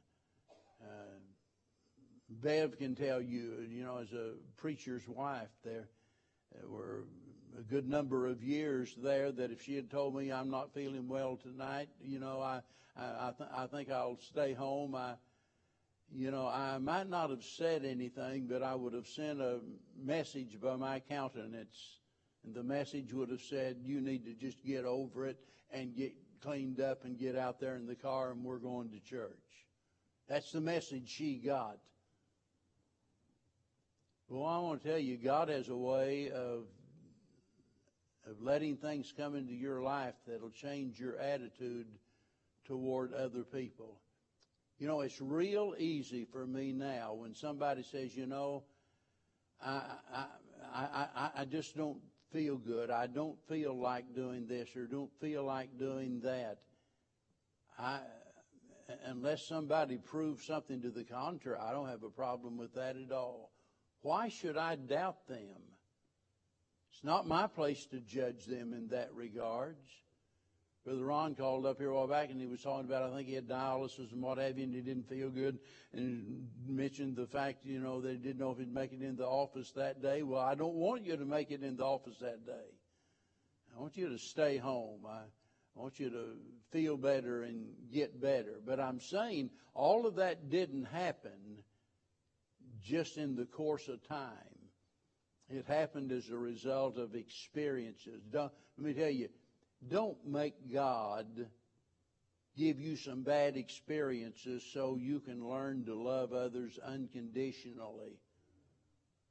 Uh, 0.80 1.18
Bev 2.28 2.78
can 2.78 2.94
tell 2.94 3.20
you, 3.20 3.66
you 3.68 3.82
know, 3.82 3.98
as 3.98 4.12
a 4.12 4.34
preacher's 4.56 5.06
wife, 5.08 5.50
there, 5.64 5.88
there 6.52 6.68
were 6.68 7.04
a 7.58 7.62
good 7.62 7.88
number 7.88 8.26
of 8.26 8.42
years 8.42 8.94
there 9.02 9.32
that 9.32 9.50
if 9.50 9.62
she 9.62 9.74
had 9.74 9.90
told 9.90 10.14
me 10.14 10.32
I'm 10.32 10.50
not 10.50 10.72
feeling 10.72 11.08
well 11.08 11.38
tonight, 11.42 11.88
you 12.00 12.20
know, 12.20 12.40
I 12.40 12.60
I, 12.96 13.04
I, 13.04 13.32
th- 13.36 13.50
I 13.56 13.66
think 13.66 13.90
I'll 13.90 14.18
stay 14.20 14.52
home. 14.52 14.94
I 14.94 15.14
you 16.14 16.30
know, 16.30 16.46
I 16.46 16.78
might 16.78 17.08
not 17.08 17.30
have 17.30 17.42
said 17.42 17.84
anything, 17.84 18.46
but 18.46 18.62
I 18.62 18.74
would 18.74 18.92
have 18.92 19.06
sent 19.06 19.40
a 19.40 19.60
message 20.02 20.60
by 20.60 20.76
my 20.76 21.00
countenance. 21.00 21.98
And 22.44 22.54
the 22.54 22.62
message 22.62 23.12
would 23.12 23.30
have 23.30 23.40
said, 23.40 23.78
You 23.82 24.00
need 24.00 24.24
to 24.26 24.34
just 24.34 24.62
get 24.64 24.84
over 24.84 25.26
it 25.26 25.38
and 25.70 25.96
get 25.96 26.12
cleaned 26.42 26.80
up 26.80 27.04
and 27.04 27.18
get 27.18 27.36
out 27.36 27.60
there 27.60 27.76
in 27.76 27.86
the 27.86 27.94
car, 27.94 28.32
and 28.32 28.44
we're 28.44 28.58
going 28.58 28.90
to 28.90 29.00
church. 29.00 29.30
That's 30.28 30.52
the 30.52 30.60
message 30.60 31.08
she 31.08 31.36
got. 31.36 31.78
Well, 34.28 34.44
I 34.46 34.58
want 34.58 34.82
to 34.82 34.88
tell 34.88 34.98
you, 34.98 35.16
God 35.16 35.48
has 35.48 35.68
a 35.68 35.76
way 35.76 36.30
of 36.30 36.64
of 38.24 38.40
letting 38.40 38.76
things 38.76 39.12
come 39.16 39.34
into 39.34 39.52
your 39.52 39.82
life 39.82 40.14
that'll 40.26 40.50
change 40.50 41.00
your 41.00 41.18
attitude 41.18 41.86
toward 42.64 43.12
other 43.12 43.42
people. 43.42 43.98
You 44.78 44.88
know, 44.88 45.00
it's 45.02 45.20
real 45.20 45.74
easy 45.78 46.24
for 46.24 46.46
me 46.46 46.72
now 46.72 47.14
when 47.14 47.34
somebody 47.34 47.82
says, 47.82 48.16
you 48.16 48.26
know, 48.26 48.64
I, 49.64 49.82
I, 50.12 50.26
I, 50.74 51.30
I 51.36 51.44
just 51.44 51.76
don't 51.76 51.98
feel 52.32 52.56
good. 52.56 52.90
I 52.90 53.06
don't 53.06 53.38
feel 53.48 53.78
like 53.78 54.14
doing 54.14 54.46
this 54.46 54.74
or 54.74 54.86
don't 54.86 55.10
feel 55.20 55.44
like 55.44 55.78
doing 55.78 56.20
that. 56.20 56.58
I, 57.78 58.00
unless 59.06 59.46
somebody 59.46 59.98
proves 59.98 60.44
something 60.44 60.82
to 60.82 60.90
the 60.90 61.04
contrary, 61.04 61.58
I 61.60 61.72
don't 61.72 61.88
have 61.88 62.02
a 62.02 62.10
problem 62.10 62.56
with 62.56 62.74
that 62.74 62.96
at 62.96 63.12
all. 63.12 63.52
Why 64.02 64.28
should 64.28 64.56
I 64.56 64.76
doubt 64.76 65.28
them? 65.28 65.60
It's 66.92 67.04
not 67.04 67.26
my 67.26 67.46
place 67.46 67.86
to 67.86 68.00
judge 68.00 68.46
them 68.46 68.72
in 68.72 68.88
that 68.88 69.14
regards. 69.14 69.88
Brother 70.84 71.04
Ron 71.04 71.34
called 71.36 71.64
up 71.64 71.78
here 71.78 71.90
a 71.90 71.94
while 71.94 72.08
back 72.08 72.30
and 72.30 72.40
he 72.40 72.46
was 72.46 72.60
talking 72.60 72.86
about, 72.86 73.04
I 73.04 73.14
think 73.14 73.28
he 73.28 73.34
had 73.34 73.46
dialysis 73.46 74.10
and 74.12 74.20
what 74.20 74.38
have 74.38 74.58
you, 74.58 74.64
and 74.64 74.74
he 74.74 74.80
didn't 74.80 75.08
feel 75.08 75.30
good, 75.30 75.60
and 75.92 76.48
mentioned 76.66 77.14
the 77.14 77.26
fact, 77.26 77.64
you 77.64 77.78
know, 77.78 78.00
that 78.00 78.10
he 78.10 78.16
didn't 78.16 78.40
know 78.40 78.50
if 78.50 78.58
he'd 78.58 78.72
make 78.72 78.92
it 78.92 79.00
in 79.00 79.16
the 79.16 79.26
office 79.26 79.70
that 79.72 80.02
day. 80.02 80.22
Well, 80.24 80.40
I 80.40 80.56
don't 80.56 80.74
want 80.74 81.04
you 81.04 81.16
to 81.16 81.24
make 81.24 81.52
it 81.52 81.62
in 81.62 81.76
the 81.76 81.84
office 81.84 82.18
that 82.20 82.44
day. 82.44 82.70
I 83.76 83.80
want 83.80 83.96
you 83.96 84.08
to 84.08 84.18
stay 84.18 84.56
home. 84.56 85.06
I, 85.08 85.20
I 85.20 85.80
want 85.80 86.00
you 86.00 86.10
to 86.10 86.24
feel 86.72 86.96
better 86.96 87.44
and 87.44 87.66
get 87.92 88.20
better. 88.20 88.60
But 88.64 88.80
I'm 88.80 89.00
saying 89.00 89.50
all 89.74 90.06
of 90.06 90.16
that 90.16 90.50
didn't 90.50 90.86
happen 90.86 91.62
just 92.82 93.16
in 93.16 93.36
the 93.36 93.46
course 93.46 93.88
of 93.88 94.06
time. 94.08 94.28
It 95.48 95.66
happened 95.66 96.12
as 96.12 96.28
a 96.30 96.36
result 96.36 96.98
of 96.98 97.14
experiences. 97.14 98.20
Let 98.32 98.50
me 98.78 98.94
tell 98.94 99.10
you, 99.10 99.28
don't 99.88 100.18
make 100.26 100.72
God 100.72 101.26
give 102.56 102.80
you 102.80 102.96
some 102.96 103.22
bad 103.22 103.56
experiences 103.56 104.62
so 104.72 104.96
you 105.00 105.20
can 105.20 105.48
learn 105.48 105.84
to 105.86 105.94
love 105.94 106.32
others 106.32 106.78
unconditionally. 106.84 108.20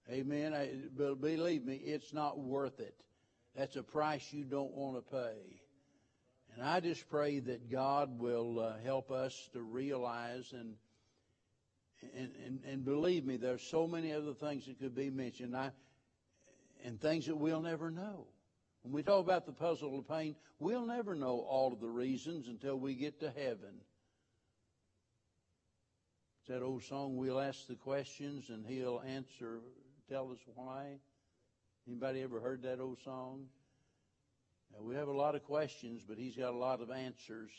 Amen. 0.09 0.53
I, 0.53 0.71
but 0.97 1.21
believe 1.21 1.65
me, 1.65 1.75
it's 1.75 2.13
not 2.13 2.39
worth 2.39 2.79
it. 2.79 2.95
That's 3.55 3.75
a 3.75 3.83
price 3.83 4.25
you 4.31 4.43
don't 4.43 4.71
want 4.71 4.95
to 4.95 5.11
pay. 5.11 5.61
And 6.55 6.63
I 6.65 6.79
just 6.79 7.07
pray 7.09 7.39
that 7.39 7.69
God 7.69 8.19
will 8.19 8.59
uh, 8.59 8.73
help 8.83 9.11
us 9.11 9.49
to 9.53 9.61
realize 9.61 10.53
and, 10.53 10.73
and, 12.15 12.31
and, 12.45 12.59
and 12.65 12.83
believe 12.83 13.25
me, 13.25 13.37
there's 13.37 13.61
so 13.61 13.87
many 13.87 14.11
other 14.11 14.33
things 14.33 14.65
that 14.65 14.79
could 14.79 14.95
be 14.95 15.09
mentioned. 15.09 15.55
I, 15.55 15.71
and 16.83 16.99
things 16.99 17.27
that 17.27 17.37
we'll 17.37 17.61
never 17.61 17.91
know. 17.91 18.25
When 18.83 18.93
we 18.93 19.03
talk 19.03 19.23
about 19.23 19.45
the 19.45 19.51
puzzle 19.51 19.99
of 19.99 20.07
pain, 20.07 20.35
we'll 20.59 20.85
never 20.85 21.13
know 21.13 21.45
all 21.47 21.71
of 21.71 21.79
the 21.79 21.87
reasons 21.87 22.47
until 22.47 22.77
we 22.77 22.95
get 22.95 23.19
to 23.19 23.29
heaven. 23.29 23.75
It's 26.39 26.47
that 26.49 26.63
old 26.63 26.83
song, 26.83 27.17
we'll 27.17 27.39
ask 27.39 27.67
the 27.67 27.75
questions 27.75 28.49
and 28.49 28.65
he'll 28.65 29.03
answer, 29.05 29.59
tell 30.09 30.31
us 30.31 30.39
why. 30.55 30.97
Anybody 31.87 32.21
ever 32.21 32.39
heard 32.39 32.63
that 32.63 32.79
old 32.79 32.97
song? 33.03 33.45
Now, 34.73 34.83
we 34.83 34.95
have 34.95 35.07
a 35.07 35.13
lot 35.13 35.35
of 35.35 35.43
questions, 35.43 36.03
but 36.07 36.17
he's 36.17 36.35
got 36.35 36.53
a 36.53 36.57
lot 36.57 36.81
of 36.81 36.89
answers. 36.89 37.51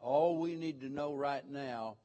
All 0.00 0.38
we 0.38 0.56
need 0.56 0.80
to 0.80 0.88
know 0.88 1.14
right 1.14 1.48
now 1.48 1.96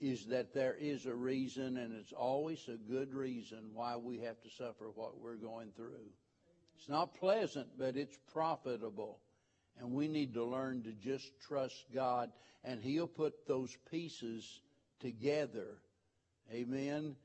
is 0.00 0.26
that 0.26 0.52
there 0.52 0.76
is 0.78 1.06
a 1.06 1.14
reason, 1.14 1.76
and 1.76 1.94
it's 1.94 2.12
always 2.12 2.68
a 2.68 2.76
good 2.90 3.14
reason 3.14 3.70
why 3.72 3.96
we 3.96 4.18
have 4.20 4.40
to 4.42 4.50
suffer 4.50 4.90
what 4.94 5.20
we're 5.20 5.36
going 5.36 5.70
through. 5.76 6.10
It's 6.76 6.88
not 6.88 7.14
pleasant, 7.14 7.68
but 7.78 7.96
it's 7.96 8.18
profitable. 8.32 9.18
And 9.78 9.92
we 9.92 10.08
need 10.08 10.34
to 10.34 10.44
learn 10.44 10.82
to 10.82 10.92
just 10.92 11.30
trust 11.40 11.86
God, 11.94 12.30
and 12.62 12.80
He'll 12.80 13.06
put 13.06 13.46
those 13.46 13.76
pieces 13.90 14.60
together. 15.00 15.78
Amen. 16.52 17.16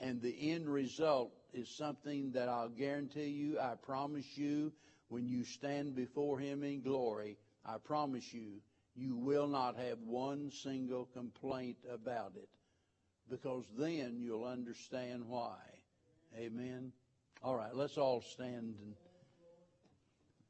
And 0.00 0.20
the 0.20 0.52
end 0.52 0.68
result 0.68 1.32
is 1.54 1.68
something 1.68 2.32
that 2.32 2.48
I'll 2.48 2.68
guarantee 2.68 3.28
you, 3.28 3.58
I 3.58 3.74
promise 3.74 4.26
you, 4.36 4.72
when 5.08 5.26
you 5.26 5.44
stand 5.44 5.94
before 5.94 6.38
Him 6.38 6.62
in 6.62 6.82
glory, 6.82 7.38
I 7.64 7.78
promise 7.78 8.32
you, 8.32 8.60
you 8.94 9.16
will 9.16 9.46
not 9.46 9.76
have 9.76 9.98
one 10.04 10.50
single 10.50 11.06
complaint 11.12 11.76
about 11.92 12.32
it. 12.36 12.48
Because 13.30 13.64
then 13.78 14.18
you'll 14.20 14.44
understand 14.44 15.24
why. 15.26 15.56
Amen. 16.38 16.92
All 17.46 17.54
right, 17.54 17.72
let's 17.72 17.96
all 17.96 18.22
stand. 18.22 18.74
And 18.82 18.94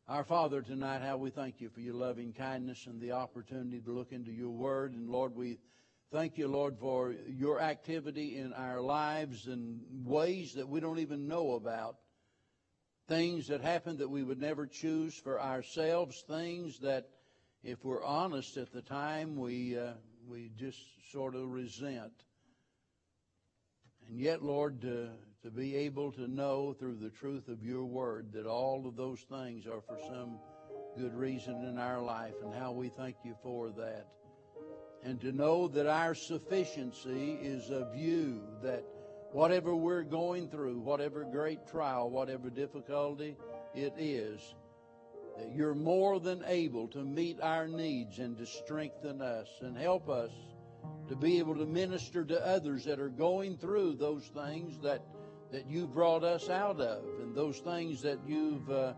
our 0.08 0.24
Father, 0.24 0.62
tonight, 0.62 1.02
how 1.02 1.18
we 1.18 1.28
thank 1.28 1.60
you 1.60 1.68
for 1.68 1.80
your 1.80 1.92
loving 1.92 2.32
kindness 2.32 2.86
and 2.86 2.98
the 3.02 3.12
opportunity 3.12 3.82
to 3.82 3.90
look 3.90 4.12
into 4.12 4.32
your 4.32 4.48
word. 4.48 4.94
And 4.94 5.10
Lord, 5.10 5.36
we 5.36 5.58
thank 6.10 6.38
you, 6.38 6.48
Lord, 6.48 6.78
for 6.78 7.14
your 7.28 7.60
activity 7.60 8.38
in 8.38 8.54
our 8.54 8.80
lives 8.80 9.46
in 9.46 9.82
ways 10.06 10.54
that 10.54 10.70
we 10.70 10.80
don't 10.80 11.00
even 11.00 11.28
know 11.28 11.52
about. 11.52 11.96
Things 13.08 13.48
that 13.48 13.60
happen 13.60 13.98
that 13.98 14.08
we 14.08 14.22
would 14.22 14.40
never 14.40 14.66
choose 14.66 15.14
for 15.14 15.38
ourselves, 15.38 16.24
things 16.26 16.78
that, 16.78 17.10
if 17.62 17.84
we're 17.84 18.04
honest 18.04 18.56
at 18.56 18.72
the 18.72 18.80
time, 18.80 19.36
we, 19.36 19.78
uh, 19.78 19.92
we 20.26 20.50
just 20.56 20.78
sort 21.12 21.34
of 21.34 21.50
resent. 21.50 22.14
And 24.08 24.20
yet, 24.20 24.42
Lord, 24.42 24.84
uh, 24.84 25.10
to 25.42 25.50
be 25.50 25.76
able 25.76 26.12
to 26.12 26.28
know 26.28 26.72
through 26.72 26.96
the 26.96 27.10
truth 27.10 27.48
of 27.48 27.62
your 27.62 27.84
word 27.84 28.32
that 28.32 28.46
all 28.46 28.86
of 28.86 28.96
those 28.96 29.20
things 29.28 29.66
are 29.66 29.80
for 29.80 29.98
some 30.08 30.38
good 30.96 31.14
reason 31.14 31.64
in 31.64 31.78
our 31.78 32.00
life 32.00 32.34
and 32.42 32.54
how 32.54 32.72
we 32.72 32.88
thank 32.88 33.16
you 33.24 33.36
for 33.42 33.70
that. 33.70 34.06
And 35.02 35.20
to 35.20 35.32
know 35.32 35.68
that 35.68 35.86
our 35.86 36.14
sufficiency 36.14 37.38
is 37.40 37.70
of 37.70 37.94
you, 37.94 38.42
that 38.62 38.84
whatever 39.32 39.74
we're 39.74 40.02
going 40.02 40.48
through, 40.48 40.80
whatever 40.80 41.24
great 41.24 41.66
trial, 41.68 42.10
whatever 42.10 42.48
difficulty 42.48 43.36
it 43.74 43.92
is, 43.98 44.40
that 45.36 45.54
you're 45.54 45.74
more 45.74 46.18
than 46.18 46.42
able 46.46 46.88
to 46.88 47.04
meet 47.04 47.40
our 47.40 47.68
needs 47.68 48.18
and 48.18 48.38
to 48.38 48.46
strengthen 48.46 49.20
us 49.20 49.48
and 49.60 49.76
help 49.76 50.08
us 50.08 50.32
to 51.08 51.16
be 51.16 51.38
able 51.38 51.54
to 51.54 51.66
minister 51.66 52.24
to 52.24 52.46
others 52.46 52.84
that 52.84 52.98
are 52.98 53.08
going 53.08 53.56
through 53.56 53.94
those 53.94 54.24
things 54.26 54.78
that 54.78 55.02
that 55.52 55.66
you 55.70 55.86
brought 55.86 56.24
us 56.24 56.50
out 56.50 56.80
of 56.80 57.04
and 57.20 57.34
those 57.34 57.58
things 57.58 58.02
that 58.02 58.18
you've 58.26 58.68
uh, 58.70 58.92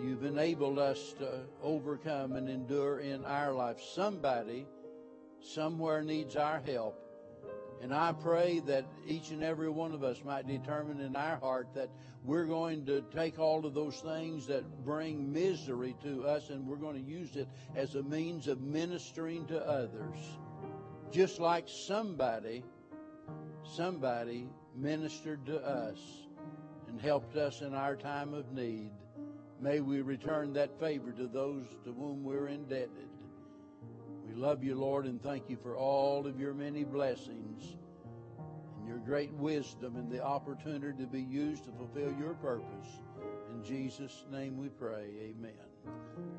you've 0.00 0.24
enabled 0.24 0.78
us 0.78 1.12
to 1.18 1.40
overcome 1.62 2.36
and 2.36 2.48
endure 2.48 3.00
in 3.00 3.24
our 3.24 3.52
life 3.52 3.80
somebody 3.94 4.66
somewhere 5.40 6.02
needs 6.02 6.36
our 6.36 6.60
help 6.66 7.04
and 7.82 7.92
I 7.92 8.12
pray 8.12 8.60
that 8.60 8.86
each 9.06 9.30
and 9.30 9.42
every 9.42 9.68
one 9.68 9.92
of 9.92 10.02
us 10.02 10.22
might 10.24 10.46
determine 10.46 11.00
in 11.00 11.16
our 11.16 11.36
heart 11.36 11.68
that 11.74 11.90
we're 12.24 12.46
going 12.46 12.86
to 12.86 13.02
take 13.14 13.38
all 13.38 13.66
of 13.66 13.74
those 13.74 13.96
things 13.96 14.46
that 14.46 14.64
bring 14.84 15.30
misery 15.30 15.94
to 16.02 16.24
us 16.26 16.48
and 16.48 16.66
we're 16.66 16.76
going 16.76 16.94
to 16.96 17.10
use 17.10 17.36
it 17.36 17.46
as 17.76 17.94
a 17.94 18.02
means 18.02 18.48
of 18.48 18.62
ministering 18.62 19.46
to 19.48 19.60
others. 19.68 20.16
Just 21.10 21.38
like 21.38 21.64
somebody, 21.68 22.64
somebody 23.62 24.48
ministered 24.74 25.46
to 25.46 25.58
us 25.64 25.98
and 26.88 27.00
helped 27.00 27.36
us 27.36 27.60
in 27.60 27.74
our 27.74 27.96
time 27.96 28.34
of 28.34 28.52
need. 28.52 28.90
May 29.60 29.80
we 29.80 30.00
return 30.00 30.52
that 30.54 30.78
favor 30.78 31.12
to 31.12 31.26
those 31.26 31.66
to 31.84 31.92
whom 31.92 32.24
we're 32.24 32.48
indebted. 32.48 33.08
We 34.26 34.34
love 34.34 34.64
you, 34.64 34.74
Lord, 34.74 35.06
and 35.06 35.22
thank 35.22 35.48
you 35.48 35.56
for 35.56 35.76
all 35.76 36.26
of 36.26 36.40
your 36.40 36.54
many 36.54 36.84
blessings 36.84 37.76
and 38.78 38.88
your 38.88 38.98
great 38.98 39.32
wisdom 39.32 39.96
and 39.96 40.10
the 40.10 40.22
opportunity 40.22 40.98
to 41.02 41.06
be 41.06 41.22
used 41.22 41.64
to 41.64 41.70
fulfill 41.72 42.12
your 42.18 42.34
purpose. 42.34 42.88
In 43.52 43.62
Jesus' 43.64 44.24
name 44.30 44.58
we 44.58 44.68
pray. 44.68 45.06
Amen. 45.20 45.52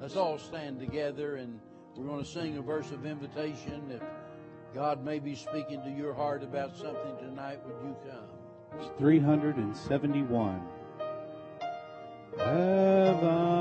Let's 0.02 0.16
all 0.16 0.38
stand 0.38 0.80
together 0.80 1.38
and 1.38 1.60
we're 1.96 2.08
going 2.08 2.24
to 2.24 2.30
sing 2.30 2.58
a 2.58 2.62
verse 2.62 2.92
of 2.92 3.06
invitation. 3.06 3.90
If 3.90 4.02
God 4.76 5.06
may 5.06 5.20
be 5.20 5.36
speaking 5.36 5.82
to 5.84 5.90
your 5.90 6.14
heart 6.14 6.44
about 6.44 6.76
something 6.76 7.16
tonight. 7.22 7.60
Would 7.66 7.78
you 7.82 7.96
come? 8.06 8.28
It's 8.78 8.90
371. 9.00 10.62
Have 12.38 13.24
I 13.24 13.46